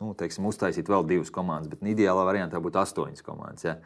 nu, 0.00 0.14
teiksim, 0.18 0.46
uztaisīt 0.48 0.90
vēl 0.92 1.06
divas 1.08 1.32
komandas, 1.32 1.72
bet 1.72 1.94
ideālā 1.94 2.24
variantā 2.28 2.60
būtu 2.62 2.82
astoņas 2.82 3.24
komandas. 3.26 3.68
Ja. 3.68 3.78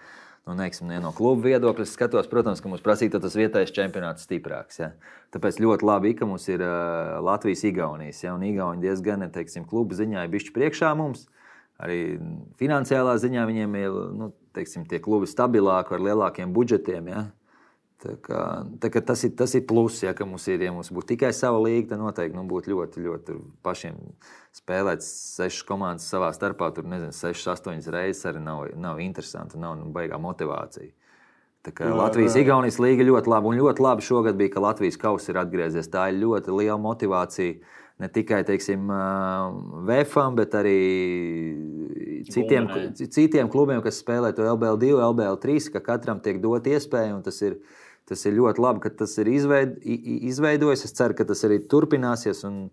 Nu, 0.46 0.54
neiksim, 0.54 0.86
ne 0.86 1.00
no 1.02 1.10
kluba 1.10 1.48
viedokļa 1.48 1.84
skatos, 1.90 2.28
protams, 2.30 2.60
ka 2.62 2.70
mums 2.70 2.82
prasītu 2.84 3.18
tas 3.18 3.34
vietējais 3.34 3.72
čempionāts 3.74 4.28
stiprāks. 4.28 4.78
Ja. 4.78 4.92
Tāpēc 5.34 5.58
ļoti 5.58 5.86
labi, 5.88 6.12
ka 6.14 6.28
mums 6.30 6.46
ir 6.46 6.62
uh, 6.62 7.16
Latvijas-Igaunijas. 7.26 8.20
Ja, 8.22 8.36
un 8.38 8.44
Igauni 8.46 8.86
diezgan, 8.86 9.26
teiksim, 9.34 9.66
kluba 9.66 9.98
ziņā 9.98 10.22
ir 10.22 10.30
bišķi 10.30 10.54
priekšā 10.54 10.92
mums. 10.98 11.24
Arī 11.82 11.98
finansiālā 12.60 13.16
ziņā 13.20 13.42
viņiem 13.48 13.74
ir 13.80 13.98
nu, 14.16 14.30
teiksim, 14.54 14.86
tie 14.88 15.02
klubi 15.02 15.26
stabilāki 15.28 15.98
ar 15.98 16.06
lielākiem 16.06 16.54
budžetiem. 16.54 17.10
Ja. 17.10 17.26
Tā 17.96 18.12
kā, 18.20 18.40
tā 18.76 18.90
kā 18.92 19.00
tas, 19.00 19.22
ir, 19.24 19.32
tas 19.38 19.54
ir 19.56 19.62
pluss, 19.68 20.02
ja 20.04 20.12
mums 20.28 20.44
ir. 20.52 20.60
Ja 20.66 20.72
mums 20.74 20.90
būtu 20.92 21.14
tikai 21.14 21.30
sava 21.32 21.62
līga, 21.64 21.94
tad 21.94 22.02
noteikti 22.02 22.36
nu, 22.36 22.44
būtu 22.48 22.74
ļoti, 22.74 23.04
ļoti 23.06 23.36
pašiem 23.64 23.96
spēlēt 24.56 25.04
sešas 25.06 25.64
komandas 25.68 26.10
savā 26.12 26.28
starpā. 26.36 26.68
Tur 26.76 26.84
nezinu, 26.90 27.14
sešas, 27.16 27.54
astoņas 27.56 27.88
reizes 27.94 28.28
arī 28.28 28.44
nav, 28.44 28.66
nav 28.76 29.00
interesanti, 29.00 29.60
nav 29.60 29.78
nu, 29.80 29.88
baigā 29.96 30.20
motivācija. 30.20 30.92
Latvijas-Igaunijas 31.66 32.76
līga 32.78 33.06
ļoti 33.08 33.32
labi. 33.32 33.50
Un 33.50 33.58
ļoti 33.58 33.82
labi 33.82 34.04
šogad 34.06 34.36
bija, 34.38 34.52
ka 34.54 34.62
Latvijas 34.62 35.00
kausa 35.00 35.32
ir 35.32 35.40
atgriezies. 35.40 35.88
Tā 35.90 36.10
ir 36.12 36.20
ļoti 36.20 36.54
liela 36.54 36.78
motivācija 36.78 37.56
ne 37.98 38.08
tikai 38.12 38.42
teiksim, 38.44 38.90
VFam, 39.88 40.36
bet 40.36 40.54
arī 40.58 40.76
citiem, 42.28 42.68
citiem 42.94 43.48
klubiem, 43.52 43.80
kas 43.84 44.02
spēlē 44.02 44.34
to 44.36 44.44
LBL2, 44.44 44.92
LBL3, 45.08 45.70
ka 45.72 45.82
katram 45.84 46.20
tiek 46.20 46.42
dot 46.42 46.68
iespēja. 46.68 47.16
Tas 47.24 47.40
ir, 47.46 47.56
Tas 48.06 48.22
ir 48.28 48.36
ļoti 48.36 48.62
labi, 48.62 48.84
ka 48.84 48.92
tas 49.02 49.16
ir 49.18 49.30
izveid, 49.32 49.80
izveidojis. 49.82 50.86
Es 50.86 50.94
ceru, 50.94 51.16
ka 51.18 51.26
tas 51.26 51.42
arī 51.48 51.58
turpināsies. 51.66 52.44
Un, 52.46 52.68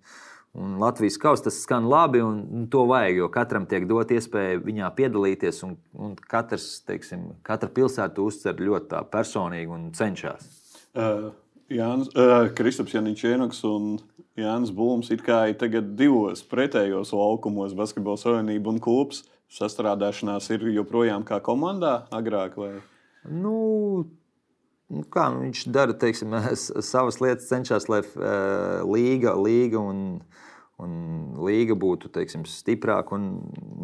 un 0.53 0.75
Latvijas 0.81 1.17
kausa 1.21 1.47
tas 1.47 1.57
skan 1.65 1.87
labi, 1.89 2.21
un, 2.21 2.43
un 2.53 2.67
to 2.69 2.83
vajag, 2.89 3.21
jo 3.23 3.29
katram 3.33 3.65
tiek 3.69 3.87
dot 3.89 4.13
iespēja 4.13 4.61
viņā 4.61 4.91
piedalīties. 4.97 5.63
Un, 5.65 5.77
un 5.97 6.17
katrs, 6.29 6.83
teiksim, 6.85 7.31
katra 7.45 7.71
pilsēta 7.73 8.21
uztver 8.21 8.61
ļoti 8.61 9.05
personīgi 9.13 9.73
un 9.73 9.89
cenšas. 9.97 10.51
Uh. 10.93 11.31
Jānis, 11.73 12.09
uh, 12.19 12.49
Kristaps 12.55 12.93
Janičēnoks 12.93 13.61
un 13.67 13.93
Jānis 14.39 14.73
Blūms 14.75 15.11
ir 15.13 15.21
kā 15.25 15.45
tagad 15.59 15.93
divos 15.97 16.43
pretējos 16.49 17.13
laukumos, 17.15 17.75
basketbola 17.77 18.19
savienība 18.19 18.73
un 18.73 18.81
klubs. 18.83 19.23
Sastrādāšanās 19.53 20.49
ir 20.55 20.65
joprojām 20.73 21.25
kā 21.27 21.37
komandā 21.45 22.07
agrāk? 22.13 22.57
Vai? 22.57 22.71
Nu, 23.29 24.07
nu, 24.91 25.03
kā 25.13 25.27
nu, 25.33 25.43
viņš 25.45 25.65
dara 25.73 25.95
teiksim, 25.99 26.33
savas 26.91 27.19
lietas, 27.23 27.49
cenšas, 27.51 27.89
lai 27.91 28.01
uh, 28.03 28.81
līga, 28.87 29.35
līga 29.39 29.81
un, 29.81 30.01
un 30.83 30.95
līga 31.45 31.77
būtu 31.79 32.11
teiksim, 32.13 32.47
stiprāka. 32.49 33.19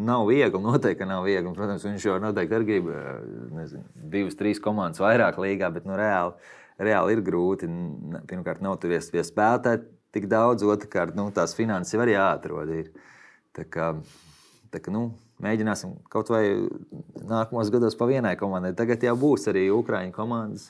Nav 0.09 0.27
viegli, 0.31 0.63
noteikti 0.69 1.07
nav 1.09 1.27
viegli. 1.27 1.53
Protams, 1.55 1.85
viņš 1.87 2.09
jau 2.09 2.17
noteikti 2.23 2.57
arī 2.57 2.71
grib 2.73 2.89
nezinu, 3.55 3.85
divas, 4.15 4.39
trīs 4.39 4.63
komandas 4.63 5.03
vairāk 5.03 5.39
līgā, 5.41 5.71
bet 5.75 5.87
nu, 5.89 5.95
reāli, 5.99 6.35
reāli 6.81 7.15
ir 7.15 7.23
grūti. 7.25 7.71
Pirmkārt, 8.29 8.63
nav 8.65 8.81
tur 8.81 8.97
pie 8.97 9.23
spēlētāji 9.23 9.87
tik 10.15 10.27
daudz, 10.29 10.65
otrkārt, 10.65 11.15
nu, 11.17 11.29
tās 11.33 11.53
finanses 11.57 11.99
arī 11.99 12.15
jāatrod. 12.15 12.71
Ir. 12.73 12.91
Tā 13.55 13.65
kā, 13.69 13.91
tā 14.73 14.81
kā, 14.81 14.93
nu, 14.93 15.09
Mēģināsim 15.43 15.95
kaut 16.11 16.31
vai 16.33 16.43
nākamos 17.29 17.71
gados 17.71 17.95
pa 17.99 18.09
vienai 18.09 18.35
komandai. 18.39 18.73
Tagad 18.77 19.03
jau 19.07 19.15
būs 19.19 19.47
arī 19.51 19.69
Ukrāņu 19.71 20.11
komandas. 20.15 20.69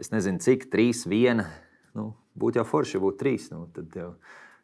Es 0.00 0.10
nezinu, 0.10 0.42
cik, 0.42 0.66
trīs, 0.72 1.04
viena. 1.10 1.46
Nu, 1.94 2.12
būtu 2.38 2.60
jau 2.60 2.66
forši, 2.66 3.02
būtu 3.02 3.20
trīs. 3.22 3.48
Nu, 3.54 3.68
tad, 3.74 3.90
jau, 3.94 4.12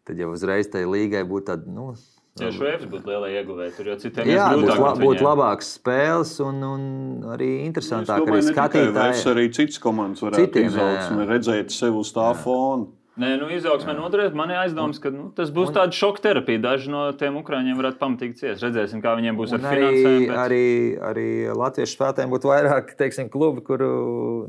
tad 0.07 0.23
jau 0.23 0.33
uzreiz 0.35 0.71
tai 0.73 0.87
līgai 0.89 1.23
būtu 1.29 1.53
tāda. 1.53 1.71
Nu, 1.71 1.93
Ja 2.37 2.51
šveiks 2.53 2.85
būtu 2.93 3.09
lielai 3.09 3.31
ieguvēji, 3.39 3.73
tur 3.79 3.87
jau 3.89 3.95
citiem 4.01 4.27
jā, 4.29 4.47
būtu, 4.53 4.75
la, 4.77 4.91
būtu 5.01 5.25
labāks 5.25 5.71
spēles 5.79 6.35
un, 6.45 6.59
un 6.69 6.83
arī 7.33 7.49
interesantāk 7.65 8.27
arī 8.29 8.43
skatītāji. 8.45 9.23
Arī 9.33 9.47
citas 9.57 9.81
komandas 9.81 10.21
varētu 10.21 10.45
Citiem, 10.45 10.69
izaugt 10.69 11.15
un 11.15 11.25
redzēt 11.31 11.73
sevi 11.73 11.97
uz 11.97 12.11
tā 12.13 12.27
jā. 12.29 12.37
fona. 12.43 12.91
Nē, 13.17 13.31
nu, 13.41 13.47
izaugsmē 13.49 13.95
noturēt. 13.97 14.35
Man 14.37 14.51
ir 14.53 14.59
aizdoms, 14.61 14.99
ka 15.01 15.09
nu, 15.09 15.31
tas 15.37 15.49
būs 15.55 15.71
tāds 15.73 15.97
šoka 15.97 16.21
terapija. 16.21 16.61
Daži 16.67 16.91
no 16.93 17.07
tiem 17.17 17.39
ukrāņiem 17.41 17.79
varētu 17.79 17.97
pamatīgi 18.03 18.37
ciest. 18.43 18.65
Redzēsim, 18.67 19.01
kā 19.05 19.15
viņiem 19.17 19.39
būs 19.39 19.55
ar 19.57 19.63
arī, 19.71 19.85
finansēm. 19.87 20.17
Bet... 20.21 20.41
Arī, 20.43 20.67
arī 21.01 21.29
latviešu 21.57 21.97
spēlētājiem 21.97 22.35
būtu 22.35 22.51
vairāk 22.51 22.93
teiksim, 22.99 23.31
klubi, 23.33 23.65
kur 23.65 23.81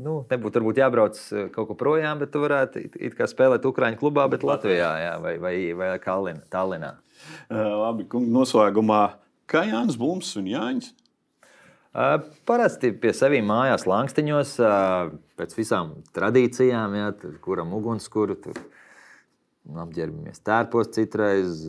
nu, 0.04 0.18
nebūtu 0.28 0.60
varbūt 0.60 0.80
jābrauc 0.82 1.20
eh, 1.32 1.46
kaut 1.54 1.70
kur 1.70 1.78
projām, 1.80 2.20
bet 2.20 2.34
tu 2.34 2.42
varētu 2.44 2.82
it, 2.84 2.98
it 3.08 3.16
kā 3.16 3.30
spēlēt 3.30 3.64
Ukrāņu 3.68 4.02
klubā, 4.02 4.26
bet 4.28 4.44
Latvijā 4.44 4.90
jā, 5.00 5.14
vai, 5.24 5.38
vai, 5.40 5.54
vai 5.78 5.94
Tallinā. 6.52 6.92
Uh, 7.48 7.72
labi, 7.86 8.04
kungi, 8.12 8.28
noslēgumā. 8.36 9.02
Kā 9.48 9.64
Jānis 9.64 9.96
Blūms 9.96 10.34
un 10.36 10.52
Jānis? 10.52 10.92
Parasti 12.46 12.92
pie 13.00 13.14
sevis 13.16 13.40
mājās, 13.48 13.88
langstiņos, 13.88 14.52
pēc 15.38 15.54
visām 15.56 15.94
tradīcijām, 16.16 16.98
ja, 16.98 17.12
tur, 17.16 17.38
kuram 17.44 17.72
ugunskura, 17.78 18.36
tur 18.42 18.58
apģērbamies 19.68 20.40
tērpos 20.46 20.92
citreiz, 20.96 21.64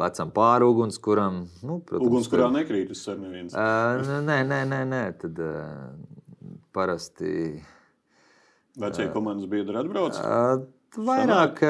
lecam 0.00 0.32
pāri 0.32 0.68
ugunskuram. 0.68 1.42
Nu, 1.60 1.80
protams, 1.84 2.08
Ugunskurā 2.08 2.48
tur... 2.48 2.56
nekrīt 2.60 2.92
uz 2.94 3.02
sevi 3.04 3.26
neviens. 3.26 3.54
Nē, 3.54 4.38
nē, 4.48 4.62
nē, 4.70 4.82
nē, 4.88 5.02
tad 5.20 5.42
parasti. 6.72 7.32
Vecie 8.80 9.10
komandas 9.12 9.50
biedri 9.52 9.76
atbrauc? 9.76 10.16
Vairāk 10.92 11.60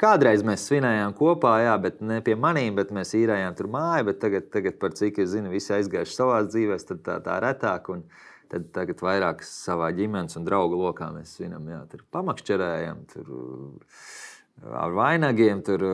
kādreiz 0.00 0.40
mēs 0.44 0.62
svinējām 0.68 1.12
kopā, 1.16 1.58
jā, 1.66 1.74
bet 1.84 1.98
ne 2.00 2.22
pie 2.24 2.32
maniem, 2.40 2.72
bet 2.78 2.92
mēs 2.96 3.12
īrējām 3.16 3.56
tur 3.56 3.68
māju. 3.72 4.14
Tagad, 4.20 4.48
tagad 4.52 4.78
par 4.80 4.94
cik 4.96 5.20
es 5.20 5.34
zinu, 5.34 5.52
visi 5.52 5.74
aizgājuši 5.76 6.16
savā 6.16 6.38
dzīvē, 6.48 6.78
tad 6.88 7.02
tā, 7.04 7.18
tā 7.24 7.36
retāk. 7.44 7.90
Un 7.92 8.06
tad 8.50 8.70
tagad 8.74 9.02
vairāk 9.04 9.44
savā 9.46 9.90
ģimenes 9.96 10.38
un 10.38 10.46
draugu 10.46 10.78
lokā 10.80 11.10
mēs 11.14 11.36
svinam. 11.38 11.68
Jā, 11.70 11.84
tur 11.90 12.02
pamakšķerējam, 12.14 13.04
tur 13.12 13.30
ar 14.66 14.94
vainagiem. 14.96 15.62
Tur, 15.66 15.84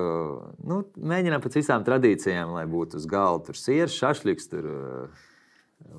nu, 0.66 0.81
mēģinām 0.97 1.45
pēc 1.45 1.61
visām 1.61 1.85
tradīcijām, 1.87 2.55
lai 2.57 2.64
būtu 2.71 3.01
uz 3.01 3.09
galda 3.11 3.51
tur 3.51 3.61
sieras, 3.61 3.97
šašļiks 3.99 4.51
tur, 4.53 4.71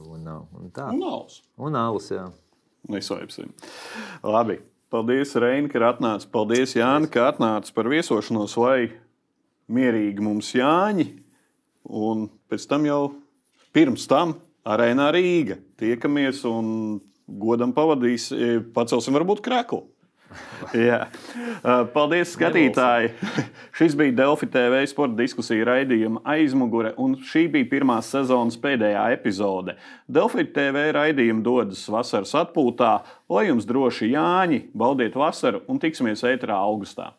un, 0.08 0.32
un 0.32 0.74
tā. 0.74 0.90
Un 0.96 1.06
alus. 1.12 1.42
Un 1.62 1.78
alus, 1.80 2.10
jā. 2.16 2.26
Nesvaipsim. 2.92 3.54
Labi. 4.26 4.62
Paldies, 4.88 5.34
Reini, 5.36 5.68
ka 5.68 5.82
atnāci. 5.90 6.30
Paldies, 6.32 6.72
Jāni, 6.78 7.10
ka 7.12 7.26
atnāci 7.28 7.74
par 7.76 7.90
viesošanos, 7.92 8.54
lai 8.62 8.94
mierīgi 9.68 10.24
mums 10.24 10.54
Jāņi. 10.56 11.10
Un 11.92 12.30
pēc 12.48 12.68
tam 12.72 12.88
jau 12.88 13.02
pirms 13.76 14.08
tam 14.08 14.38
arēnā 14.68 15.12
Rīga. 15.16 15.60
Tiekamies 15.80 16.44
un 16.50 16.72
godam 17.28 17.74
pavadīs, 17.76 18.32
e, 18.32 18.58
pacelsim 18.76 19.16
varbūt 19.18 19.44
krēklu. 19.46 19.86
Jā. 20.88 21.06
Paldies, 21.94 22.34
skatītāji! 22.36 23.14
Šis 23.78 23.96
bija 23.98 24.16
Delfi 24.22 24.50
TV 24.52 24.82
sporta 24.90 25.16
diskusija 25.20 25.68
raidījuma 25.70 26.24
aizmugure, 26.36 26.92
un 27.00 27.16
šī 27.30 27.46
bija 27.54 27.70
pirmā 27.72 28.00
sezonas 28.06 28.60
pēdējā 28.62 29.06
epizode. 29.16 29.78
Delfi 30.08 30.48
TV 30.56 30.90
raidījuma 30.98 31.46
dodas 31.46 31.86
vasaras 31.92 32.36
atpūtā, 32.44 32.98
lai 33.32 33.48
jums 33.48 33.68
droši 33.70 34.12
Jāņi, 34.14 34.66
baudiet 34.78 35.16
vasaru 35.18 35.64
un 35.72 35.80
tiksimies 35.84 36.26
ētrā 36.28 36.60
augustā! 36.60 37.14